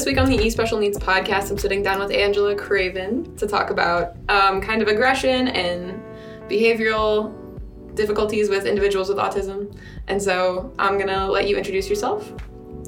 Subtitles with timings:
[0.00, 3.46] this week on the E Special Needs podcast, I'm sitting down with Angela Craven to
[3.46, 6.02] talk about um, kind of aggression and
[6.48, 7.34] behavioral
[7.94, 9.78] difficulties with individuals with autism.
[10.08, 12.32] And so I'm gonna let you introduce yourself.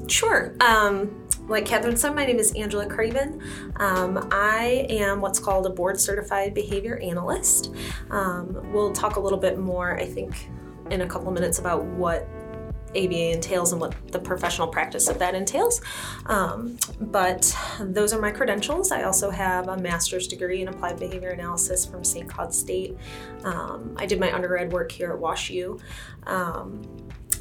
[0.07, 0.55] Sure.
[0.59, 3.43] Um, like Catherine said, my name is Angela Craven.
[3.75, 7.75] Um, I am what's called a board certified behavior analyst.
[8.09, 10.49] Um, we'll talk a little bit more, I think,
[10.89, 12.27] in a couple of minutes about what
[12.95, 15.81] ABA entails and what the professional practice of that entails.
[16.25, 18.91] Um, but those are my credentials.
[18.91, 22.29] I also have a master's degree in applied behavior analysis from St.
[22.29, 22.97] Cloud State.
[23.43, 25.79] Um, I did my undergrad work here at WashU.
[26.27, 26.81] Um,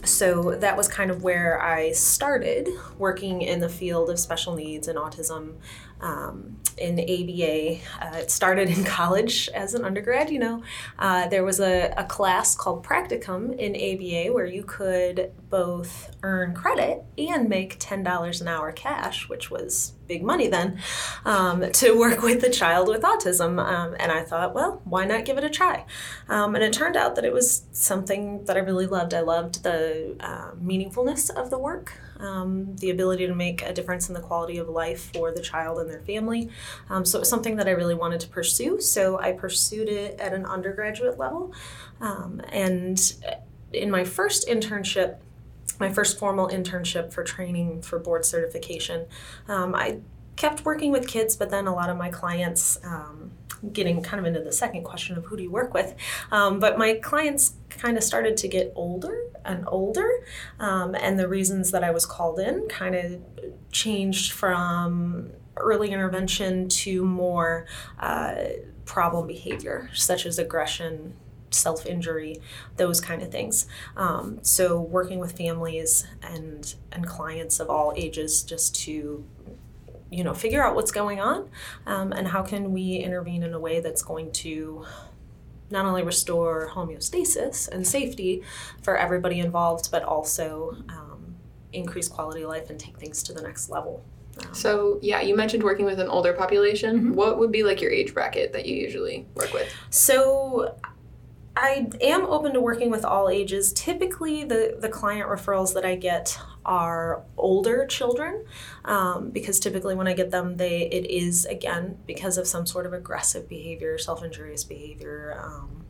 [0.05, 4.88] so that was kind of where I started working in the field of special needs
[4.88, 5.55] and autism
[6.02, 7.79] um, in ABA.
[8.01, 10.62] Uh, it started in college as an undergrad, you know.
[10.98, 16.54] Uh, there was a, a, class called Practicum in ABA where you could both earn
[16.54, 20.79] credit and make $10 an hour cash, which was big money then,
[21.24, 23.65] um, to work with a child with autism.
[23.65, 25.85] Um, and I thought, well, why not give it a try?
[26.29, 29.15] Um, and it turned out that it was something that I really loved.
[29.15, 34.09] I loved the uh, meaningfulness of the work um, the ability to make a difference
[34.09, 36.48] in the quality of life for the child and their family.
[36.88, 38.80] Um, so it was something that I really wanted to pursue.
[38.80, 41.52] So I pursued it at an undergraduate level.
[42.01, 43.01] Um, and
[43.73, 45.16] in my first internship,
[45.80, 49.07] my first formal internship for training for board certification,
[49.48, 49.98] um, I
[50.36, 53.32] kept working with kids, but then a lot of my clients, um,
[53.73, 55.95] getting kind of into the second question of who do you work with,
[56.30, 60.09] um, but my clients kind of started to get older and older,
[60.59, 63.21] um, and the reasons that I was called in kind of
[63.71, 67.66] changed from early intervention to more
[67.99, 68.34] uh,
[68.84, 71.15] problem behavior, such as aggression,
[71.50, 72.37] self injury,
[72.76, 73.66] those kind of things.
[73.97, 79.25] Um, so working with families and and clients of all ages just to
[80.12, 81.48] you know figure out what's going on
[81.86, 84.84] um, and how can we intervene in a way that's going to
[85.70, 88.42] not only restore homeostasis and safety
[88.82, 91.34] for everybody involved but also um,
[91.72, 94.04] increase quality of life and take things to the next level.
[94.38, 96.98] Um, so yeah you mentioned working with an older population.
[96.98, 97.14] Mm-hmm.
[97.14, 99.72] what would be like your age bracket that you usually work with?
[99.88, 100.76] So
[101.54, 103.72] I am open to working with all ages.
[103.72, 108.44] Typically, the, the client referrals that I get are older children
[108.84, 112.86] um, because typically when I get them, they it is again because of some sort
[112.86, 115.38] of aggressive behavior, self injurious behavior.
[115.42, 115.84] Um,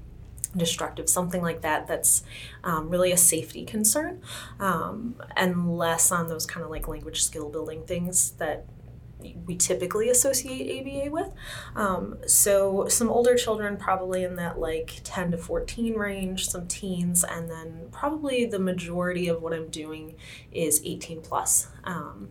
[0.54, 2.22] destructive, something like that, that's
[2.62, 4.20] um, really a safety concern,
[4.60, 8.66] um, and less on those kind of like language skill building things that
[9.46, 11.30] we typically associate ABA with.
[11.74, 17.24] Um, so some older children, probably in that like 10 to 14 range, some teens,
[17.24, 20.14] and then probably the majority of what I'm doing
[20.50, 21.68] is 18 plus.
[21.84, 22.28] Um,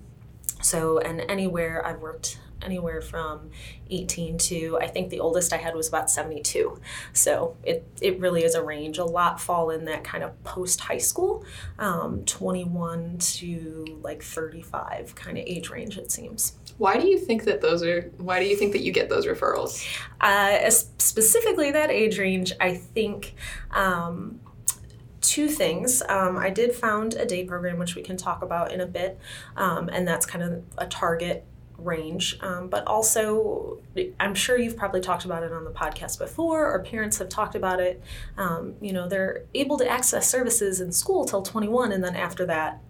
[0.62, 3.50] so, and anywhere I've worked anywhere from
[3.90, 6.80] 18 to I think the oldest I had was about 72.
[7.14, 8.98] So it, it really is a range.
[8.98, 11.46] A lot fall in that kind of post high school,
[11.80, 16.54] um, 21 to like 35 kind of age range, it seems.
[16.82, 18.12] Why do you think that those are?
[18.18, 19.86] Why do you think that you get those referrals?
[20.20, 23.36] Uh, specifically, that age range, I think.
[23.70, 24.40] Um,
[25.22, 26.02] two things.
[26.10, 29.20] Um, I did found a day program, which we can talk about in a bit,
[29.56, 31.46] um, and that's kind of a target
[31.78, 32.40] range.
[32.42, 33.78] Um, but also,
[34.20, 37.54] I'm sure you've probably talked about it on the podcast before, or parents have talked
[37.54, 38.02] about it.
[38.38, 42.44] Um, you know, they're able to access services in school till 21, and then after
[42.48, 42.82] that,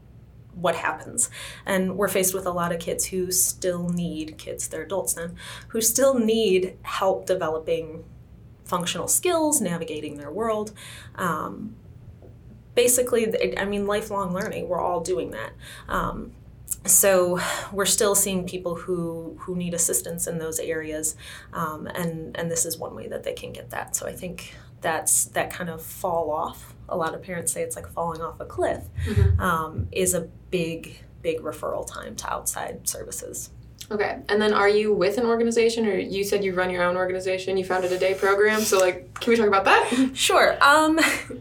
[0.54, 1.30] what happens.
[1.66, 5.36] And we're faced with a lot of kids who still need, kids, they're adults then,
[5.70, 8.04] who still need help developing
[8.66, 10.72] functional skills, navigating their world.
[11.16, 11.76] Um,
[12.76, 15.52] basically, I mean, lifelong learning, we're all doing that.
[15.88, 16.34] Um,
[16.86, 17.40] so
[17.72, 21.16] we're still seeing people who who need assistance in those areas
[21.54, 24.56] um, and and this is one way that they can get that so i think
[24.80, 28.40] that's that kind of fall off a lot of parents say it's like falling off
[28.40, 29.40] a cliff, mm-hmm.
[29.40, 30.22] um, is a
[30.52, 33.50] big, big referral time to outside services.
[33.90, 34.20] Okay.
[34.30, 37.58] And then are you with an organization or you said you run your own organization,
[37.58, 38.62] you founded a day program.
[38.62, 40.12] So like can we talk about that?
[40.14, 40.58] Sure.
[40.64, 41.00] Um,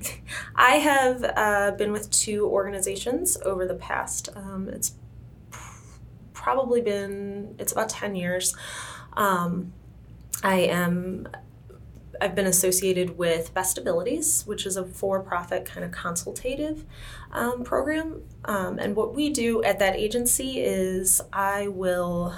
[0.56, 4.94] I have uh, been with two organizations over the past um, it's
[6.32, 8.56] probably been it's about 10 years.
[9.12, 9.72] Um,
[10.42, 11.28] I am
[12.20, 16.84] I've been associated with Best Abilities, which is a for profit kind of consultative
[17.32, 18.22] um, program.
[18.44, 22.34] Um, and what we do at that agency is I will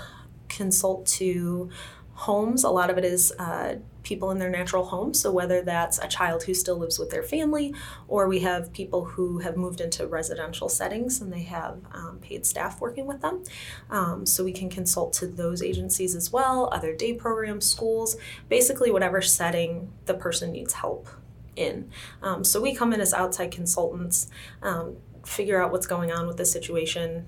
[0.49, 1.70] consult to
[2.14, 2.64] homes.
[2.64, 5.20] A lot of it is uh, people in their natural homes.
[5.20, 7.75] So, whether that's a child who still lives with their family,
[8.09, 12.44] or we have people who have moved into residential settings and they have um, paid
[12.47, 13.43] staff working with them.
[13.91, 18.17] Um, so, we can consult to those agencies as well, other day programs, schools,
[18.49, 21.09] basically, whatever setting the person needs help
[21.56, 21.91] in.
[22.23, 24.29] Um, so, we come in as outside consultants,
[24.62, 27.26] um, figure out what's going on with the situation.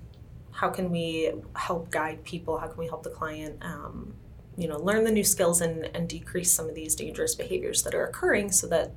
[0.50, 2.58] How can we help guide people?
[2.58, 3.58] How can we help the client?
[3.60, 4.14] Um,
[4.56, 7.94] you know learn the new skills and, and decrease some of these dangerous behaviors that
[7.94, 8.92] are occurring so that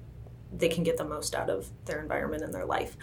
[0.55, 2.95] they can get the most out of their environment and their life.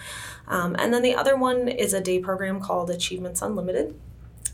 [0.49, 3.99] Um, and then the other one is a day program called achievements unlimited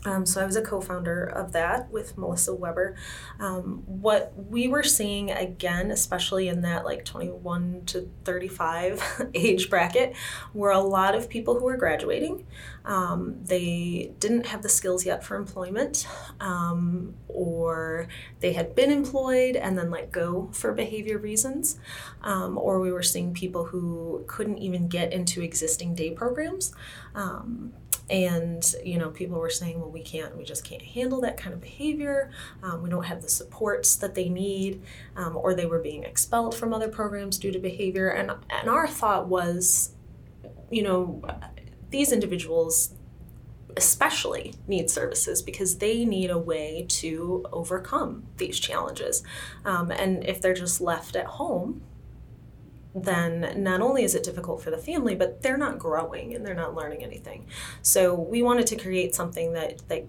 [0.03, 2.95] um, so I was a co-founder of that with Melissa Weber.
[3.39, 10.15] Um, what we were seeing again, especially in that like 21 to 35 age bracket,
[10.53, 12.47] were a lot of people who were graduating.
[12.83, 16.07] Um, they didn't have the skills yet for employment,
[16.39, 18.07] um, or
[18.39, 21.79] they had been employed and then let go for behavior reasons,
[22.23, 26.73] um, or we were seeing people who couldn't even get into existing day programs
[27.13, 27.73] um,
[28.09, 31.53] and you know people were saying well we can't we just can't handle that kind
[31.53, 32.31] of behavior.
[32.63, 34.81] Um, we don't have the supports that they need
[35.15, 38.09] um, or they were being expelled from other programs due to behavior.
[38.09, 39.95] And and our thought was
[40.69, 41.21] you know
[41.89, 42.93] these individuals
[43.77, 49.23] especially need services because they need a way to overcome these challenges.
[49.63, 51.81] Um, and if they're just left at home
[52.93, 56.53] then not only is it difficult for the family, but they're not growing and they're
[56.53, 57.45] not learning anything.
[57.81, 60.05] So we wanted to create something that that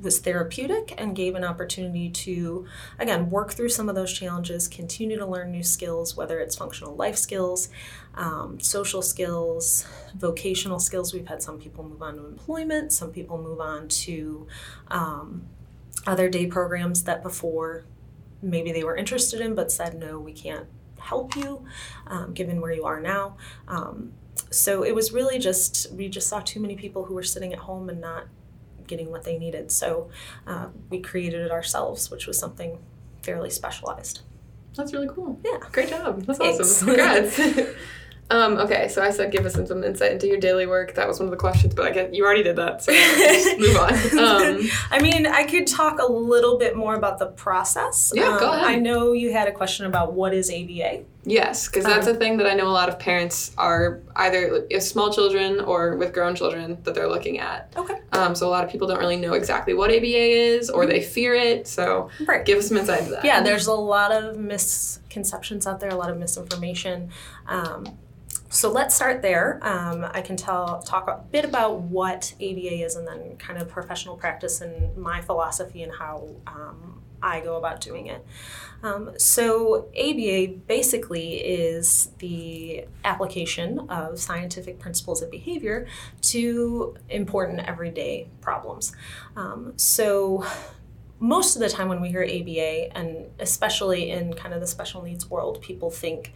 [0.00, 2.66] was therapeutic and gave an opportunity to
[2.98, 6.94] again work through some of those challenges continue to learn new skills whether it's functional
[6.94, 7.68] life skills
[8.14, 13.40] um, social skills vocational skills we've had some people move on to employment some people
[13.40, 14.46] move on to
[14.88, 15.44] um,
[16.06, 17.86] other day programs that before
[18.42, 20.66] maybe they were interested in but said no we can't
[21.04, 21.64] help you
[22.06, 23.36] um, given where you are now.
[23.68, 24.12] Um,
[24.50, 27.60] so it was really just, we just saw too many people who were sitting at
[27.60, 28.26] home and not
[28.86, 29.70] getting what they needed.
[29.70, 30.10] So
[30.46, 32.78] uh, we created it ourselves, which was something
[33.22, 34.20] fairly specialized.
[34.76, 35.38] That's really cool.
[35.44, 35.58] Yeah.
[35.72, 36.22] Great job.
[36.24, 36.60] That's Thanks.
[36.60, 36.88] awesome.
[36.88, 37.40] Congrats.
[38.30, 40.94] um, okay, so I said give us some, insight into your daily work.
[40.94, 43.58] That was one of the questions, but I get you already did that, so just
[43.58, 43.94] move on.
[44.24, 44.60] Um,
[44.90, 48.12] I mean, I could talk a little bit more about the process.
[48.14, 48.66] Yeah, go Um, ahead.
[48.66, 51.02] I know you had a question about what is ABA.
[51.24, 54.64] yes, because that's Um, a thing that I know a lot of parents are either
[54.70, 57.72] with small children or with grown children that they're looking at.
[57.76, 57.98] Okay.
[58.12, 60.06] Um, so a lot of people don't really know exactly what ABA
[60.56, 61.66] is, or they fear it.
[61.68, 62.44] So Right.
[62.44, 63.24] give us some insight into that.
[63.24, 67.10] Yeah, there's a lot of misconceptions out there, a lot of misinformation.
[67.46, 67.86] Um,
[68.54, 69.58] so let's start there.
[69.62, 73.68] Um, I can tell talk a bit about what ABA is, and then kind of
[73.68, 78.24] professional practice and my philosophy and how um, I go about doing it.
[78.84, 85.88] Um, so ABA basically is the application of scientific principles of behavior
[86.22, 88.94] to important everyday problems.
[89.34, 90.46] Um, so
[91.18, 95.02] most of the time when we hear ABA, and especially in kind of the special
[95.02, 96.32] needs world, people think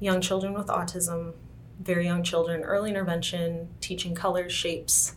[0.00, 1.32] young children with autism,
[1.80, 5.16] very young children, early intervention, teaching colors, shapes,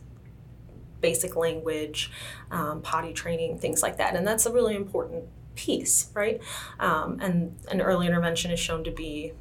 [1.01, 2.11] basic language,
[2.51, 4.15] um, potty training, things like that.
[4.15, 5.25] And that's a really important
[5.55, 6.41] piece, right?
[6.79, 9.33] Um, and an early intervention is shown to be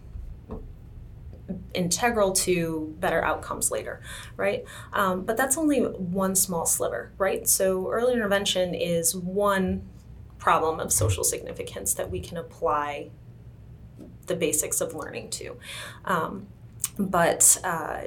[1.75, 4.01] integral to better outcomes later,
[4.37, 4.65] right?
[4.93, 7.49] Um, but that's only one small sliver, right?
[7.49, 9.89] So early intervention is one
[10.39, 13.11] problem of social significance that we can apply
[14.27, 15.57] the basics of learning to.
[16.05, 16.47] Um,
[16.99, 18.03] but uh,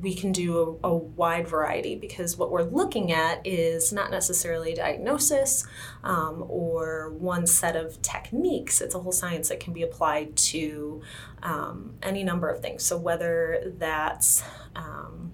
[0.00, 4.74] we can do a, a wide variety because what we're looking at is not necessarily
[4.74, 5.66] diagnosis
[6.04, 8.80] um, or one set of techniques.
[8.80, 11.02] It's a whole science that can be applied to
[11.42, 12.82] um, any number of things.
[12.84, 14.42] So whether that's
[14.74, 15.32] um,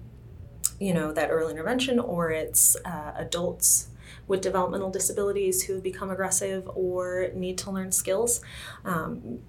[0.79, 3.89] you know that early intervention or it's uh, adults
[4.27, 8.41] with developmental disabilities who become aggressive or need to learn skills.
[8.85, 9.39] Um,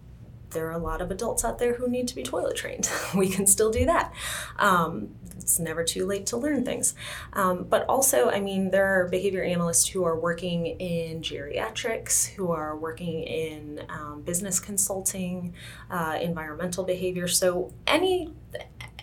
[0.55, 2.89] there are a lot of adults out there who need to be toilet trained.
[3.15, 4.13] we can still do that.
[4.59, 6.95] Um, it's never too late to learn things.
[7.35, 12.51] Um, but also, I mean, there are behavior analysts who are working in geriatrics, who
[12.51, 15.55] are working in um, business consulting,
[15.91, 17.29] uh, environmental behavior.
[17.29, 18.33] So any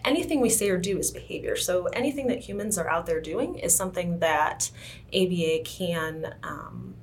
[0.03, 1.55] anything we say or do is behavior.
[1.55, 4.71] So anything that humans are out there doing is something that
[5.13, 6.95] ABA can um,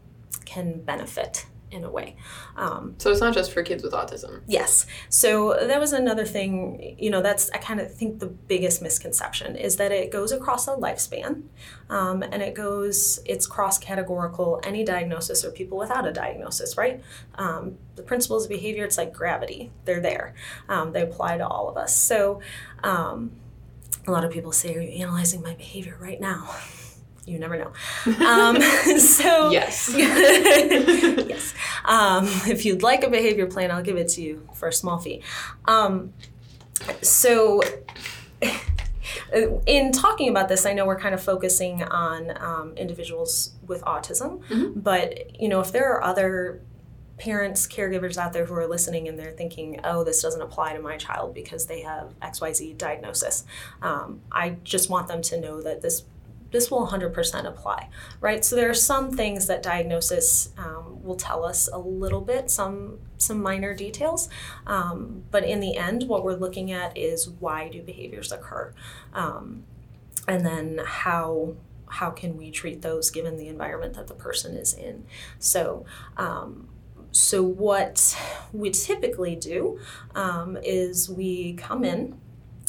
[0.44, 2.16] can benefit in a way.
[2.56, 4.42] Um, so it's not just for kids with autism.
[4.46, 4.86] Yes.
[5.08, 9.56] So that was another thing, you know, that's, I kind of think the biggest misconception
[9.56, 11.42] is that it goes across a lifespan
[11.90, 17.02] um, and it goes, it's cross categorical, any diagnosis or people without a diagnosis, right?
[17.36, 20.34] Um, the principles of behavior, it's like gravity, they're there,
[20.68, 21.96] um, they apply to all of us.
[21.96, 22.40] So
[22.82, 23.32] um,
[24.06, 26.54] a lot of people say, Are you analyzing my behavior right now?
[27.28, 27.72] you never know.
[28.26, 28.60] Um,
[28.98, 31.54] so yes, yes.
[31.84, 34.98] Um, if you'd like a behavior plan, I'll give it to you for a small
[34.98, 35.22] fee.
[35.66, 36.12] Um,
[37.02, 37.60] so.
[39.66, 44.42] In talking about this, I know we're kind of focusing on um, individuals with autism,
[44.44, 44.80] mm-hmm.
[44.80, 46.62] but you know, if there are other
[47.18, 50.80] parents, caregivers out there who are listening and they're thinking, oh, this doesn't apply to
[50.80, 53.44] my child because they have XYZ diagnosis.
[53.82, 56.04] Um, I just want them to know that this
[56.50, 57.88] this will 100% apply,
[58.20, 58.44] right?
[58.44, 62.98] So there are some things that diagnosis um, will tell us a little bit, some
[63.20, 64.28] some minor details,
[64.66, 68.72] um, but in the end, what we're looking at is why do behaviors occur,
[69.12, 69.64] um,
[70.28, 71.54] and then how
[71.90, 75.04] how can we treat those given the environment that the person is in.
[75.38, 75.84] So.
[76.16, 76.68] Um,
[77.10, 78.14] so what
[78.52, 79.80] we typically do
[80.14, 82.20] um, is we come in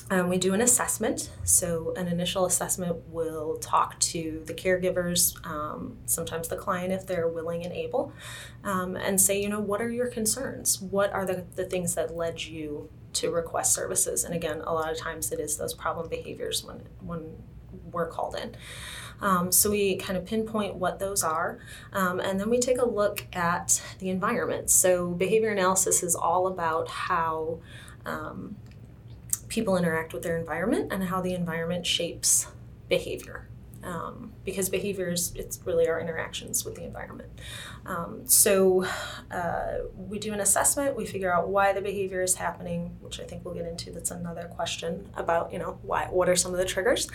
[0.09, 1.29] um, we do an assessment.
[1.43, 7.27] So, an initial assessment will talk to the caregivers, um, sometimes the client if they're
[7.27, 8.11] willing and able,
[8.63, 10.81] um, and say, you know, what are your concerns?
[10.81, 14.23] What are the, the things that led you to request services?
[14.23, 17.35] And again, a lot of times it is those problem behaviors when, when
[17.91, 18.55] we're called in.
[19.21, 21.59] Um, so we kind of pinpoint what those are,
[21.91, 24.69] um, and then we take a look at the environment.
[24.69, 27.59] So behavior analysis is all about how
[28.05, 28.55] um,
[29.49, 32.47] people interact with their environment and how the environment shapes
[32.87, 33.49] behavior.
[33.81, 37.29] Um, because behaviors, it's really our interactions with the environment.
[37.85, 38.83] Um, so
[39.31, 43.23] uh, we do an assessment, we figure out why the behavior is happening, which I
[43.23, 43.91] think we'll get into.
[43.91, 47.09] That's another question about, you know, why, what are some of the triggers?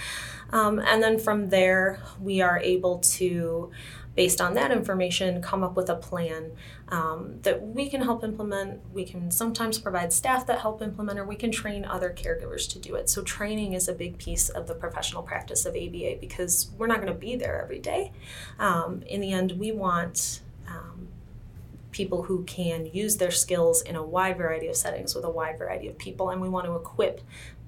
[0.53, 3.71] Um, and then from there, we are able to
[4.15, 6.53] based on that information, come up with a plan
[6.89, 8.81] um, that we can help implement.
[8.93, 12.79] We can sometimes provide staff that help implement, or we can train other caregivers to
[12.79, 13.09] do it.
[13.09, 17.01] So, training is a big piece of the professional practice of ABA because we're not
[17.01, 18.13] going to be there every day.
[18.59, 21.09] Um, in the end, we want um,
[21.91, 25.59] people who can use their skills in a wide variety of settings with a wide
[25.59, 27.21] variety of people, and we want to equip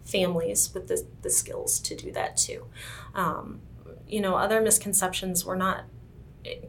[0.05, 2.67] families with the, the skills to do that too.
[3.15, 3.61] Um,
[4.07, 5.85] you know, other misconceptions, we're not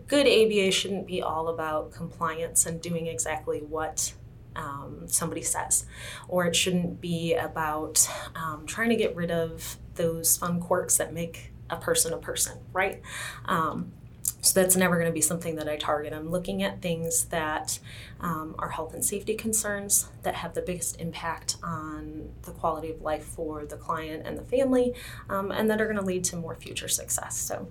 [0.08, 4.14] good ABA shouldn't be all about compliance and doing exactly what
[4.56, 5.86] um, somebody says,
[6.28, 11.14] or it shouldn't be about um, trying to get rid of those fun quirks that
[11.14, 13.02] make a person a person, right?
[13.46, 13.92] Um,
[14.42, 16.14] so that's never going to be something that I target.
[16.14, 17.80] I'm looking at things that
[18.22, 23.02] um, are health and safety concerns that have the biggest impact on the quality of
[23.02, 24.94] life for the client and the family,
[25.30, 27.38] um, and that are going to lead to more future success.
[27.38, 27.68] So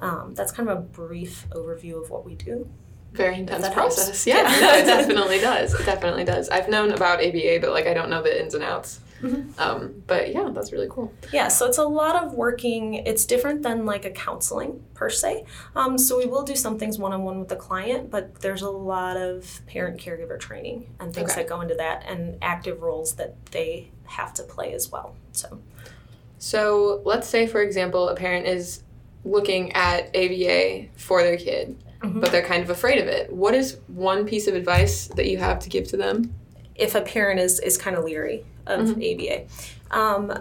[0.00, 2.68] um, that's kind of a brief overview of what we do.
[3.12, 4.26] Very intense process.
[4.26, 4.60] Yeah, yeah.
[4.60, 5.72] no, it definitely does.
[5.74, 6.48] It definitely does.
[6.48, 9.00] I've known about ABA, but like I don't know the ins and outs.
[9.22, 9.58] Mm-hmm.
[9.58, 11.12] Um, but yeah, that's really cool.
[11.32, 12.94] Yeah, so it's a lot of working.
[12.94, 15.44] It's different than like a counseling per se.
[15.76, 18.62] Um, so we will do some things one on one with the client, but there's
[18.62, 21.42] a lot of parent caregiver training and things okay.
[21.42, 25.16] that go into that, and active roles that they have to play as well.
[25.32, 25.60] So.
[26.38, 28.82] So let's say, for example, a parent is
[29.24, 32.20] looking at ABA for their kid, mm-hmm.
[32.20, 33.32] but they're kind of afraid of it.
[33.32, 36.34] What is one piece of advice that you have to give to them?
[36.74, 39.46] If a parent is, is kind of leery of mm-hmm.
[39.92, 40.32] ABA, um,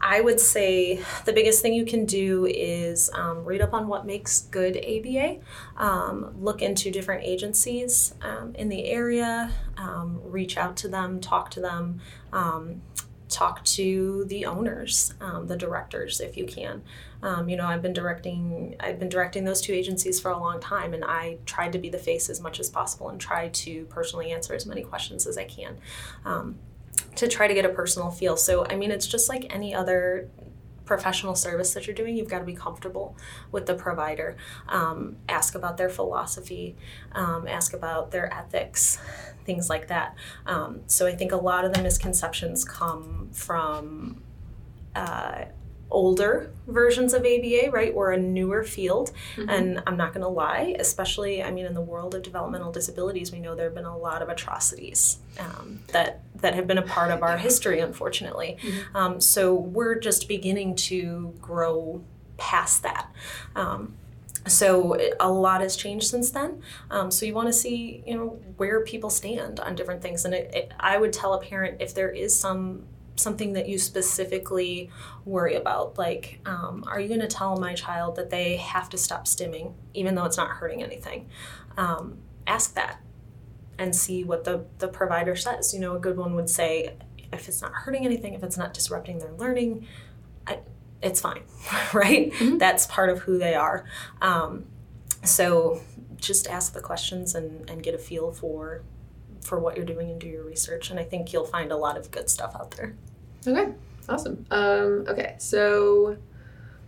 [0.00, 4.06] I would say the biggest thing you can do is um, read up on what
[4.06, 5.38] makes good ABA,
[5.76, 11.50] um, look into different agencies um, in the area, um, reach out to them, talk
[11.52, 12.00] to them,
[12.32, 12.82] um,
[13.28, 16.82] talk to the owners, um, the directors, if you can.
[17.22, 18.76] Um, you know, I've been directing.
[18.80, 21.88] I've been directing those two agencies for a long time, and I tried to be
[21.88, 25.36] the face as much as possible and try to personally answer as many questions as
[25.36, 25.78] I can.
[26.24, 26.58] Um,
[27.16, 28.36] to try to get a personal feel.
[28.36, 30.28] So, I mean, it's just like any other
[30.88, 33.14] professional service that you're doing, you've got to be comfortable
[33.52, 34.36] with the provider.
[34.68, 36.76] Um, ask about their philosophy,
[37.12, 38.98] um, ask about their ethics,
[39.44, 40.16] things like that.
[40.46, 44.22] Um, so I think a lot of the misconceptions come from
[44.96, 45.44] uh,
[45.90, 47.94] older versions of ABA, right?
[47.94, 49.12] We're a newer field.
[49.36, 49.48] Mm-hmm.
[49.48, 53.32] And I'm not going to lie, especially, I mean, in the world of developmental disabilities,
[53.32, 56.82] we know there have been a lot of atrocities um, that, that have been a
[56.82, 58.58] part of our history, unfortunately.
[58.60, 58.96] Mm-hmm.
[58.96, 62.04] Um, so we're just beginning to grow
[62.36, 63.10] past that.
[63.56, 63.94] Um,
[64.46, 66.62] so a lot has changed since then.
[66.90, 70.24] Um, so you want to see, you know, where people stand on different things.
[70.24, 72.84] And it, it, I would tell a parent if there is some
[73.18, 74.90] something that you specifically
[75.24, 78.98] worry about, like, um, are you going to tell my child that they have to
[78.98, 81.28] stop stimming, even though it's not hurting anything?
[81.76, 83.00] Um, ask that
[83.78, 85.72] and see what the, the provider says.
[85.72, 86.96] You know, a good one would say,
[87.32, 89.86] if it's not hurting anything, if it's not disrupting their learning,
[90.46, 90.60] I,
[91.02, 91.42] it's fine,
[91.92, 92.32] right?
[92.32, 92.58] Mm-hmm.
[92.58, 93.84] That's part of who they are.
[94.20, 94.66] Um,
[95.24, 95.82] so
[96.16, 98.82] just ask the questions and, and get a feel for
[99.40, 100.90] for what you're doing and do your research.
[100.90, 102.96] And I think you'll find a lot of good stuff out there.
[103.46, 103.72] Okay,
[104.08, 104.46] awesome.
[104.50, 106.16] Um, okay, so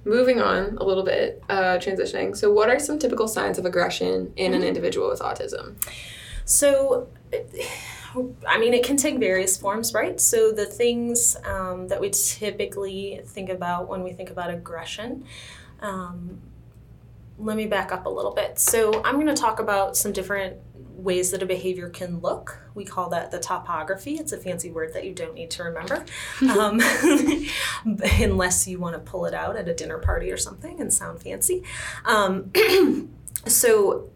[0.04, 2.36] moving on a little bit, uh, transitioning.
[2.36, 4.62] So, what are some typical signs of aggression in mm-hmm.
[4.62, 5.74] an individual with autism?
[6.44, 7.08] So,
[8.46, 10.20] I mean, it can take various forms, right?
[10.20, 15.24] So, the things um, that we typically think about when we think about aggression.
[15.80, 16.40] Um,
[17.38, 18.58] let me back up a little bit.
[18.58, 20.56] So, I'm going to talk about some different
[20.96, 22.59] ways that a behavior can look.
[22.74, 24.14] We call that the topography.
[24.14, 26.04] It's a fancy word that you don't need to remember,
[26.58, 26.80] um,
[28.20, 31.22] unless you want to pull it out at a dinner party or something and sound
[31.22, 31.62] fancy.
[32.04, 32.50] Um,
[33.46, 34.10] so,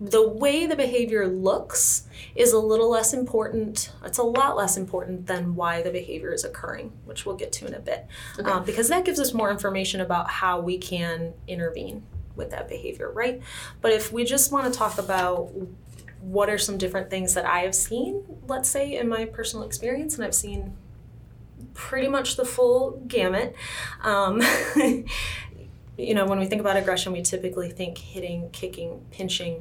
[0.00, 3.92] the way the behavior looks is a little less important.
[4.04, 7.66] It's a lot less important than why the behavior is occurring, which we'll get to
[7.66, 8.06] in a bit,
[8.38, 8.50] okay.
[8.50, 12.02] um, because that gives us more information about how we can intervene
[12.34, 13.40] with that behavior, right?
[13.80, 15.52] But if we just want to talk about
[16.20, 20.16] what are some different things that I have seen, let's say in my personal experience,
[20.16, 20.76] and I've seen
[21.74, 23.54] pretty much the full gamut.
[24.02, 24.42] Um,
[25.96, 29.60] you know, when we think about aggression, we typically think hitting, kicking, pinching,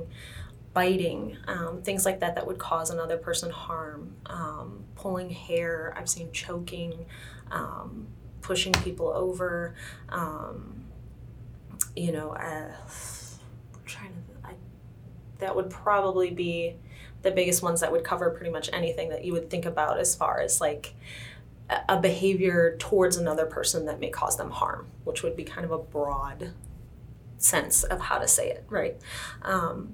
[0.73, 5.93] biting, um, things like that that would cause another person harm, um, pulling hair.
[5.97, 7.05] I've seen choking,
[7.51, 8.07] um,
[8.41, 9.75] pushing people over.
[10.09, 10.85] Um,
[11.95, 12.71] you know, uh,
[15.39, 16.75] that would probably be
[17.21, 20.15] the biggest ones that would cover pretty much anything that you would think about as
[20.15, 20.93] far as like
[21.87, 25.71] a behavior towards another person that may cause them harm, which would be kind of
[25.71, 26.53] a broad
[27.37, 28.97] sense of how to say it, right?
[29.43, 29.93] Um,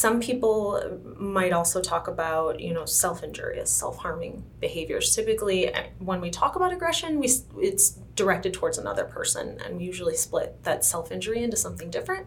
[0.00, 5.14] some people might also talk about you know self-injurious self-harming behaviors.
[5.14, 9.84] Typically eh, when we talk about aggression we it's directed towards another person and we
[9.84, 12.26] usually split that self-injury into something different.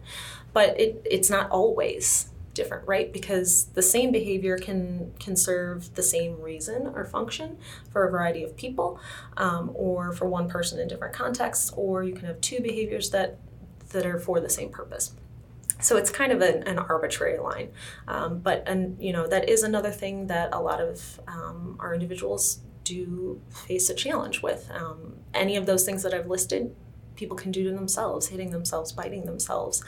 [0.54, 3.12] But it, it's not always different right?
[3.12, 7.58] Because the same behavior can can serve the same reason or function
[7.91, 9.00] for a variety of people
[9.38, 13.39] um, or for one person in different contexts or you can have two behaviors that
[13.89, 15.13] that are for the same purpose
[15.84, 17.69] so it's kind of an, an arbitrary line.
[18.08, 21.93] Um, but and you know that is another thing that a lot of um, our
[21.93, 24.69] individuals do face a challenge with.
[24.72, 26.76] Um, any of those things that i've listed
[27.15, 29.84] people can do to themselves hitting themselves biting themselves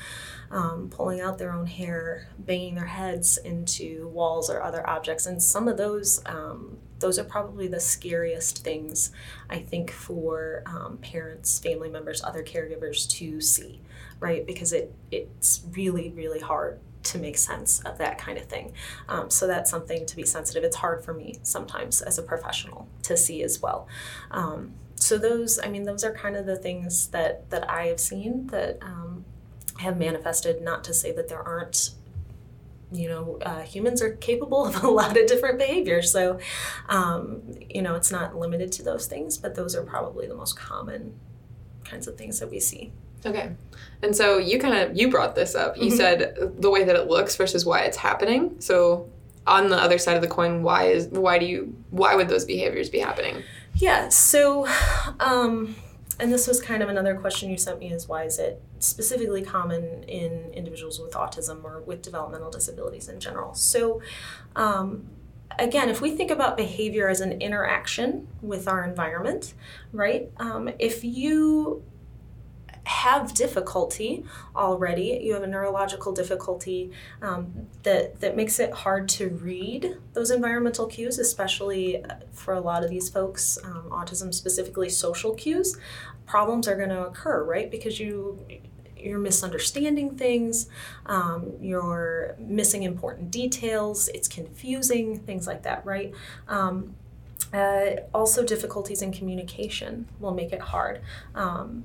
[0.51, 5.41] um, pulling out their own hair banging their heads into walls or other objects and
[5.41, 9.11] some of those um, those are probably the scariest things
[9.49, 13.81] i think for um, parents family members other caregivers to see
[14.19, 14.45] right?
[14.45, 18.73] Because it it's really really hard to make sense of that kind of thing.
[19.07, 20.63] Um, so that's something to be sensitive.
[20.63, 23.87] It's hard for me sometimes as a professional to see as well.
[24.31, 24.73] Um,
[25.05, 28.47] so those, I mean, those are kind of the things that that I have seen
[28.47, 29.25] that um,
[29.77, 30.61] have manifested.
[30.61, 31.91] Not to say that there aren't
[32.91, 36.11] you know, uh, humans are capable of a lot of different behaviors.
[36.11, 36.39] So,
[36.87, 40.55] um, you know, it's not limited to those things, but those are probably the most
[40.57, 41.13] common
[41.83, 42.91] kinds of things that we see.
[43.25, 43.51] Okay.
[44.03, 45.77] And so you kind of you brought this up.
[45.77, 45.95] You mm-hmm.
[45.95, 48.55] said the way that it looks versus why it's happening.
[48.59, 49.09] So
[49.47, 52.45] on the other side of the coin, why is why do you why would those
[52.45, 53.43] behaviors be happening?
[53.75, 54.09] Yeah.
[54.09, 54.67] So
[55.19, 55.75] um
[56.19, 59.41] and this was kind of another question you sent me is why is it specifically
[59.41, 63.53] common in individuals with autism or with developmental disabilities in general?
[63.53, 64.01] So
[64.55, 65.09] um,
[65.59, 69.53] again, if we think about behavior as an interaction with our environment,
[69.91, 70.31] right?
[70.37, 71.83] Um, if you
[72.85, 74.23] have difficulty
[74.55, 80.29] already, you have a neurological difficulty um, that, that makes it hard to read those
[80.31, 85.77] environmental cues, especially uh, for a lot of these folks, um, autism specifically social cues,
[86.25, 87.69] problems are going to occur, right?
[87.69, 88.39] Because you
[88.97, 90.67] you're misunderstanding things,
[91.05, 96.11] um, you're missing important details, it's confusing, things like that, right?
[96.47, 96.95] Um,
[97.53, 101.01] uh, also, difficulties in communication will make it hard.
[101.35, 101.83] Um,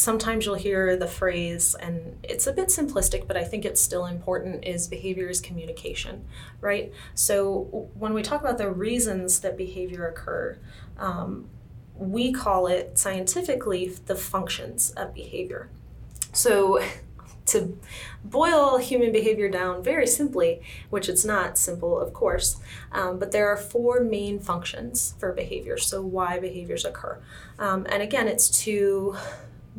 [0.00, 4.06] sometimes you'll hear the phrase, and it's a bit simplistic, but I think it's still
[4.06, 6.24] important, is behavior is communication,
[6.62, 6.90] right?
[7.14, 10.58] So when we talk about the reasons that behavior occur,
[10.98, 11.50] um,
[11.94, 15.68] we call it scientifically the functions of behavior.
[16.32, 16.82] So,
[17.46, 17.76] to
[18.24, 22.60] boil human behavior down very simply, which it's not simple, of course,
[22.92, 25.76] um, but there are four main functions for behavior.
[25.76, 27.20] So, why behaviors occur.
[27.58, 29.16] Um, and again, it's to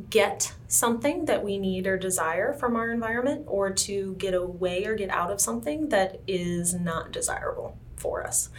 [0.10, 4.96] get something that we need or desire from our environment or to get away or
[4.96, 8.50] get out of something that is not desirable for us.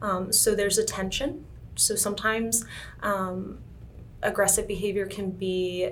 [0.00, 1.44] Um, so, there's attention.
[1.74, 2.64] So, sometimes
[3.02, 3.58] um,
[4.22, 5.90] aggressive behavior can be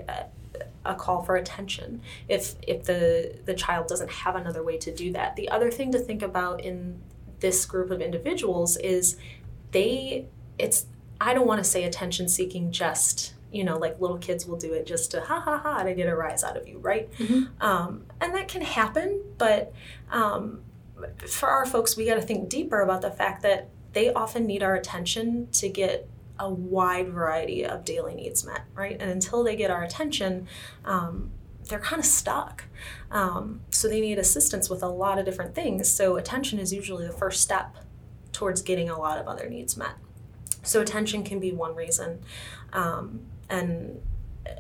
[0.85, 5.12] a call for attention if if the the child doesn't have another way to do
[5.12, 6.99] that the other thing to think about in
[7.40, 9.16] this group of individuals is
[9.73, 10.27] they
[10.59, 10.87] it's
[11.20, 14.73] i don't want to say attention seeking just you know like little kids will do
[14.73, 17.45] it just to ha ha ha to get a rise out of you right mm-hmm.
[17.61, 19.73] um, and that can happen but
[20.11, 20.61] um,
[21.29, 24.63] for our folks we got to think deeper about the fact that they often need
[24.63, 26.09] our attention to get
[26.41, 28.97] a wide variety of daily needs met, right?
[28.99, 30.49] And until they get our attention,
[30.85, 31.31] um,
[31.69, 32.65] they're kind of stuck.
[33.11, 35.93] Um, so they need assistance with a lot of different things.
[35.93, 37.77] So attention is usually the first step
[38.33, 39.95] towards getting a lot of other needs met.
[40.63, 42.21] So attention can be one reason.
[42.73, 44.01] Um, and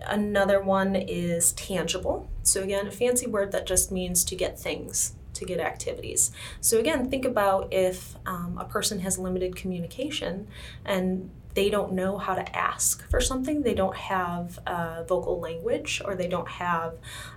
[0.06, 2.28] another one is tangible.
[2.42, 6.30] So again, a fancy word that just means to get things to get activities.
[6.60, 10.48] So, again, think about if um, a person has limited communication
[10.84, 13.62] and they don't know how to ask for something.
[13.62, 14.60] They don't have
[15.08, 16.94] vocal language or they don't have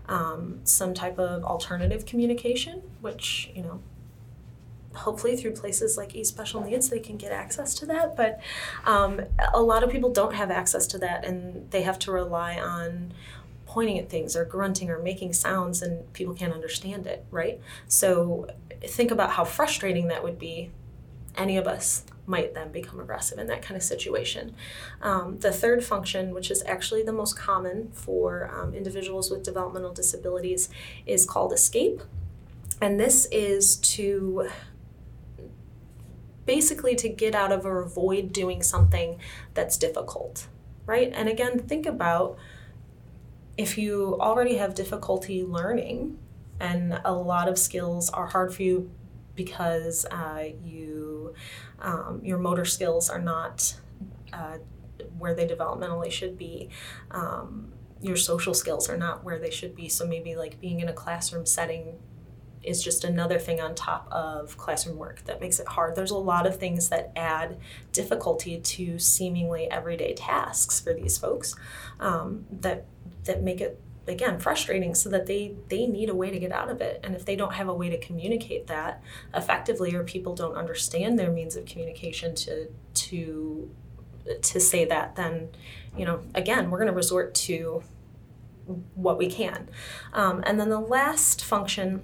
[0.08, 3.82] um, some type of alternative communication, which, you know,
[4.94, 8.40] hopefully through places like e special needs they can get access to that but
[8.86, 9.22] um,
[9.54, 13.14] a lot of people don't have access to that and they have to rely on
[13.66, 18.48] pointing at things or grunting or making sounds and people can't understand it right so
[18.82, 20.70] think about how frustrating that would be
[21.36, 24.56] any of us might then become aggressive in that kind of situation.
[25.02, 29.92] Um, the third function, which is actually the most common for um, individuals with developmental
[29.92, 30.70] disabilities,
[31.06, 32.02] is called escape.
[32.82, 34.50] And this is to
[36.46, 39.20] basically to get out of or avoid doing something
[39.54, 40.48] that's difficult,
[40.86, 41.12] right?
[41.14, 42.38] And again, think about
[43.58, 46.18] if you already have difficulty learning
[46.60, 48.90] and a lot of skills are hard for you
[49.36, 51.34] because uh, you
[51.80, 53.76] um, your motor skills are not
[54.32, 54.58] uh,
[55.18, 56.70] where they developmentally should be.
[57.12, 59.90] Um, your social skills are not where they should be.
[59.90, 62.00] So maybe like being in a classroom setting
[62.64, 65.96] is just another thing on top of classroom work that makes it hard.
[65.96, 67.58] There's a lot of things that add
[67.92, 71.56] difficulty to seemingly everyday tasks for these folks
[72.00, 72.86] um, that
[73.26, 76.70] that make it again frustrating so that they they need a way to get out
[76.70, 79.02] of it and if they don't have a way to communicate that
[79.34, 83.70] effectively or people don't understand their means of communication to to
[84.42, 85.48] to say that then
[85.98, 87.82] you know again we're going to resort to
[88.96, 89.70] what we can
[90.14, 92.04] um, and then the last function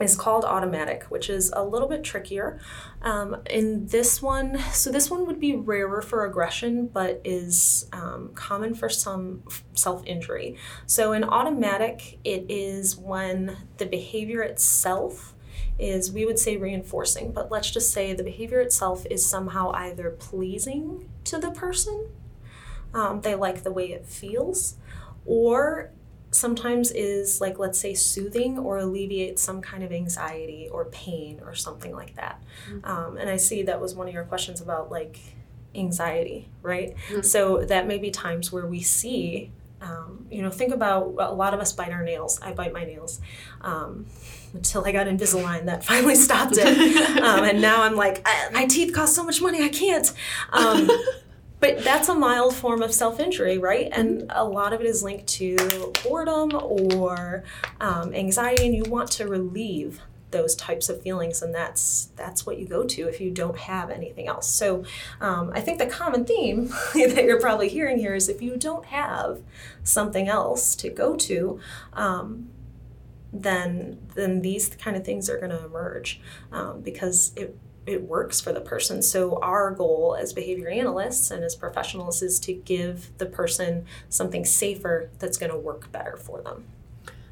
[0.00, 2.60] is called automatic, which is a little bit trickier.
[3.02, 8.30] Um, in this one, so this one would be rarer for aggression, but is um,
[8.34, 9.42] common for some
[9.74, 10.56] self injury.
[10.86, 15.34] So in automatic, it is when the behavior itself
[15.78, 20.10] is, we would say reinforcing, but let's just say the behavior itself is somehow either
[20.10, 22.08] pleasing to the person,
[22.94, 24.76] um, they like the way it feels,
[25.24, 25.92] or
[26.30, 31.54] sometimes is like let's say soothing or alleviate some kind of anxiety or pain or
[31.54, 32.42] something like that.
[32.70, 32.84] Mm-hmm.
[32.90, 35.18] um, and i see that was one of your questions about like
[35.74, 36.94] anxiety right?
[37.08, 37.22] Mm-hmm.
[37.22, 41.54] so that may be times where we see um, you know think about a lot
[41.54, 42.40] of us bite our nails.
[42.42, 43.20] I bite my nails
[43.60, 44.06] um,
[44.52, 47.18] until i got invisalign that finally stopped it.
[47.18, 50.12] Um, and now i'm like my teeth cost so much money i can't.
[50.52, 50.90] Um,
[51.60, 53.88] but that's a mild form of self injury, right?
[53.92, 57.44] And a lot of it is linked to boredom or
[57.80, 62.58] um, anxiety, and you want to relieve those types of feelings and that's that's what
[62.58, 64.84] you go to if you don't have anything else so
[65.20, 68.86] um, i think the common theme that you're probably hearing here is if you don't
[68.86, 69.40] have
[69.82, 71.58] something else to go to
[71.94, 72.48] um,
[73.32, 76.20] then then these kind of things are going to emerge
[76.52, 77.56] um, because it
[77.88, 79.02] it works for the person.
[79.02, 84.44] So our goal as behavior analysts and as professionals is to give the person something
[84.44, 86.64] safer that's going to work better for them.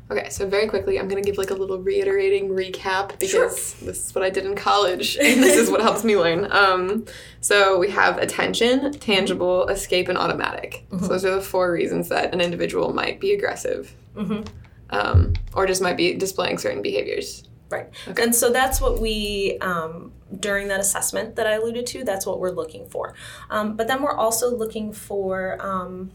[0.09, 3.49] Okay, so very quickly, I'm going to give like a little reiterating recap because sure.
[3.49, 6.51] this is what I did in college and this is what helps me learn.
[6.53, 7.07] Um,
[7.41, 10.87] so we have attention, tangible, escape, and automatic.
[10.91, 11.05] Mm-hmm.
[11.05, 14.43] So those are the four reasons that an individual might be aggressive mm-hmm.
[14.91, 17.43] um, or just might be displaying certain behaviors.
[17.69, 17.89] Right.
[18.07, 18.23] Okay.
[18.23, 22.41] And so that's what we, um, during that assessment that I alluded to, that's what
[22.41, 23.15] we're looking for.
[23.51, 26.11] Um, but then we're also looking for um,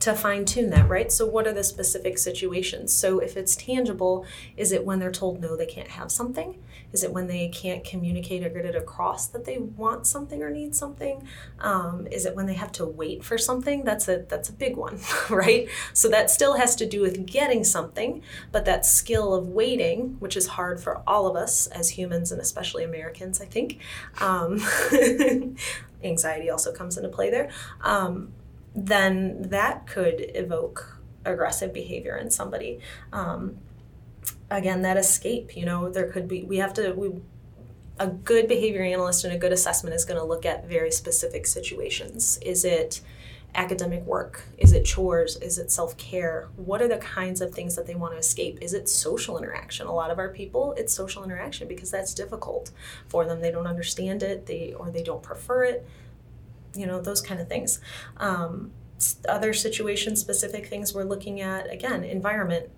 [0.00, 1.10] to fine tune that, right?
[1.10, 2.92] So, what are the specific situations?
[2.92, 4.26] So, if it's tangible,
[4.56, 6.62] is it when they're told no, they can't have something?
[6.92, 10.50] Is it when they can't communicate or get it across that they want something or
[10.50, 11.26] need something?
[11.60, 13.84] Um, is it when they have to wait for something?
[13.84, 14.98] That's a that's a big one,
[15.30, 15.68] right?
[15.92, 20.36] So that still has to do with getting something, but that skill of waiting, which
[20.36, 23.80] is hard for all of us as humans and especially Americans, I think.
[24.20, 24.60] Um,
[26.04, 27.50] anxiety also comes into play there.
[27.80, 28.32] Um,
[28.74, 32.80] then that could evoke aggressive behavior in somebody.
[33.12, 33.58] Um,
[34.56, 37.12] again, that escape, you know, there could be, we have to, we,
[37.98, 41.46] a good behavior analyst and a good assessment is going to look at very specific
[41.46, 42.38] situations.
[42.42, 43.00] Is it
[43.54, 44.44] academic work?
[44.56, 45.36] Is it chores?
[45.36, 46.48] Is it self care?
[46.56, 48.58] What are the kinds of things that they want to escape?
[48.62, 49.86] Is it social interaction?
[49.86, 52.70] A lot of our people, it's social interaction because that's difficult
[53.08, 53.40] for them.
[53.40, 55.86] They don't understand it, they or they don't prefer it
[56.74, 57.80] you know, those kind of things.
[58.16, 58.72] Um,
[59.28, 62.70] other situation specific things we're looking at again, environment.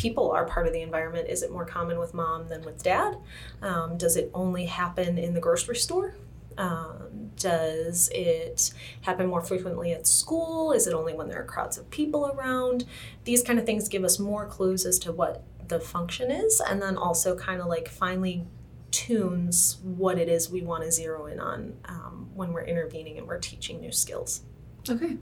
[0.00, 1.28] People are part of the environment.
[1.28, 3.18] Is it more common with mom than with dad?
[3.60, 6.14] Um, does it only happen in the grocery store?
[6.56, 10.72] Um, does it happen more frequently at school?
[10.72, 12.86] Is it only when there are crowds of people around?
[13.24, 16.80] These kind of things give us more clues as to what the function is, and
[16.80, 18.46] then also kind of like finally
[18.90, 23.26] tunes what it is we want to zero in on um, when we're intervening and
[23.26, 24.42] we're teaching new skills.
[24.88, 25.18] Okay.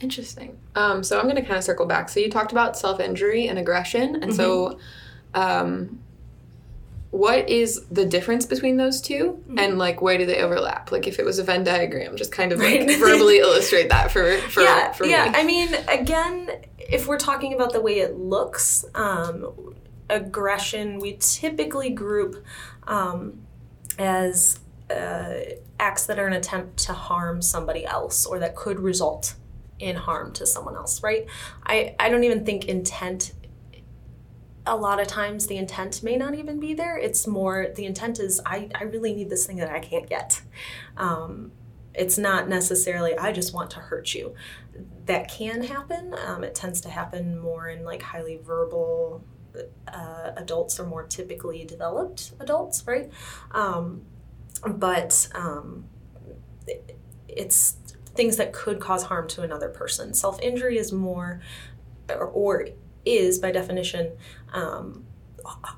[0.00, 0.58] Interesting.
[0.74, 2.08] Um, so I'm going to kind of circle back.
[2.08, 4.16] So you talked about self injury and aggression.
[4.16, 4.32] And mm-hmm.
[4.32, 4.78] so,
[5.34, 6.00] um,
[7.10, 9.58] what is the difference between those 2 mm-hmm.
[9.58, 10.90] and like where do they overlap?
[10.90, 14.36] Like if it was a Venn diagram, just kind of like verbally illustrate that for,
[14.38, 15.32] for, yeah, for yeah.
[15.32, 19.74] I mean, again, if we're talking about the way it looks, um,
[20.10, 22.44] aggression, we typically group
[22.88, 23.40] um,
[23.98, 24.58] as
[24.90, 25.34] uh,
[25.78, 29.34] acts that are an attempt to harm somebody else or that could result
[29.78, 31.26] in harm to someone else, right?
[31.64, 33.32] I, I don't even think intent,
[34.66, 36.96] a lot of times the intent may not even be there.
[36.96, 40.40] It's more the intent is, I, I really need this thing that I can't get.
[40.96, 41.52] Um,
[41.94, 44.34] it's not necessarily, I just want to hurt you.
[45.06, 46.14] That can happen.
[46.26, 49.24] Um, it tends to happen more in like highly verbal
[49.86, 53.10] uh, adults are more typically developed adults, right?
[53.52, 54.02] Um,
[54.66, 55.84] but um,
[56.66, 57.76] it, it's
[58.14, 60.14] things that could cause harm to another person.
[60.14, 61.40] Self injury is more,
[62.08, 62.68] or, or,
[63.04, 64.12] is by definition,
[64.52, 65.04] um,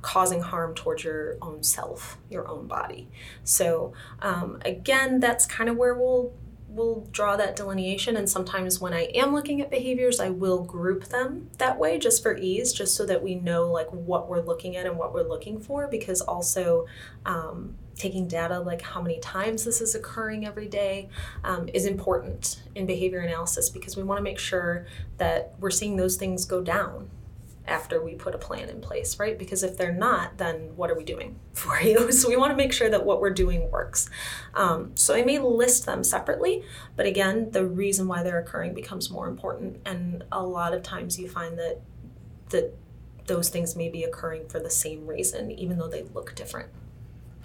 [0.03, 3.09] causing harm towards your own self, your own body.
[3.43, 6.33] So, um, again, that's kind of where we'll
[6.69, 11.05] we'll draw that delineation and sometimes when i am looking at behaviors i will group
[11.05, 14.77] them that way just for ease just so that we know like what we're looking
[14.77, 16.85] at and what we're looking for because also
[17.25, 21.09] um, taking data like how many times this is occurring every day
[21.45, 24.87] um, is important in behavior analysis because we want to make sure
[25.19, 27.11] that we're seeing those things go down
[27.69, 29.39] after we put a plan in place, right?
[29.39, 32.13] Because if they're not, then what are we doing for you?
[32.13, 34.09] So we want to make sure that what we're doing works.
[34.55, 36.63] Um, so I may list them separately,
[36.95, 39.81] but again, the reason why they're occurring becomes more important.
[39.85, 41.81] And a lot of times you find that
[42.51, 42.73] that
[43.27, 46.69] those things may be occurring for the same reason, even though they look different.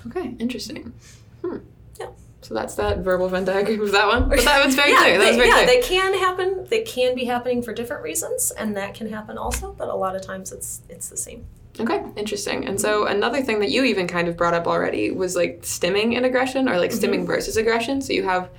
[0.08, 0.94] Okay, interesting.
[1.42, 1.58] Hmm.
[2.00, 2.10] Yeah.
[2.42, 4.30] So that's that verbal Venn diagram of that one.
[4.30, 5.18] But that was very yeah, clear.
[5.20, 5.68] That was very yeah, clear.
[5.68, 6.66] they can happen.
[6.70, 9.74] They can be happening for different reasons, and that can happen also.
[9.74, 11.46] But a lot of times, it's it's the same.
[11.80, 12.66] Okay, interesting.
[12.66, 16.16] And so another thing that you even kind of brought up already was like stimming
[16.18, 17.26] and aggression, or like stimming mm-hmm.
[17.26, 18.02] versus aggression.
[18.02, 18.50] So you have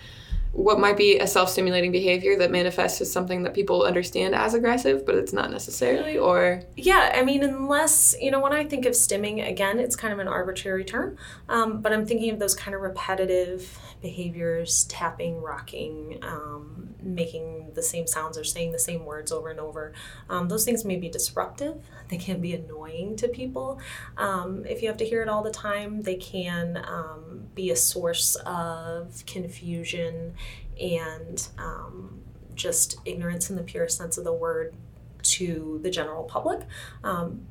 [0.52, 5.04] what might be a self-stimulating behavior that manifests as something that people understand as aggressive
[5.06, 6.62] but it's not necessarily or?
[6.76, 10.18] Yeah i mean unless you know when i think of stimming again it's kind of
[10.18, 11.16] an arbitrary term
[11.48, 17.82] um, but i'm thinking of those kind of repetitive behaviors tapping rocking um, making the
[17.82, 19.92] same sounds or saying the same words over and over.
[20.28, 21.76] Um, those things may be disruptive
[22.12, 23.80] they can be annoying to people
[24.16, 27.76] um, if you have to hear it all the time they can um, be a
[27.76, 30.34] source of confusion
[30.80, 32.22] and um,
[32.54, 34.74] just ignorance in the purest sense of the word
[35.22, 36.60] to the general public,
[37.04, 37.46] um,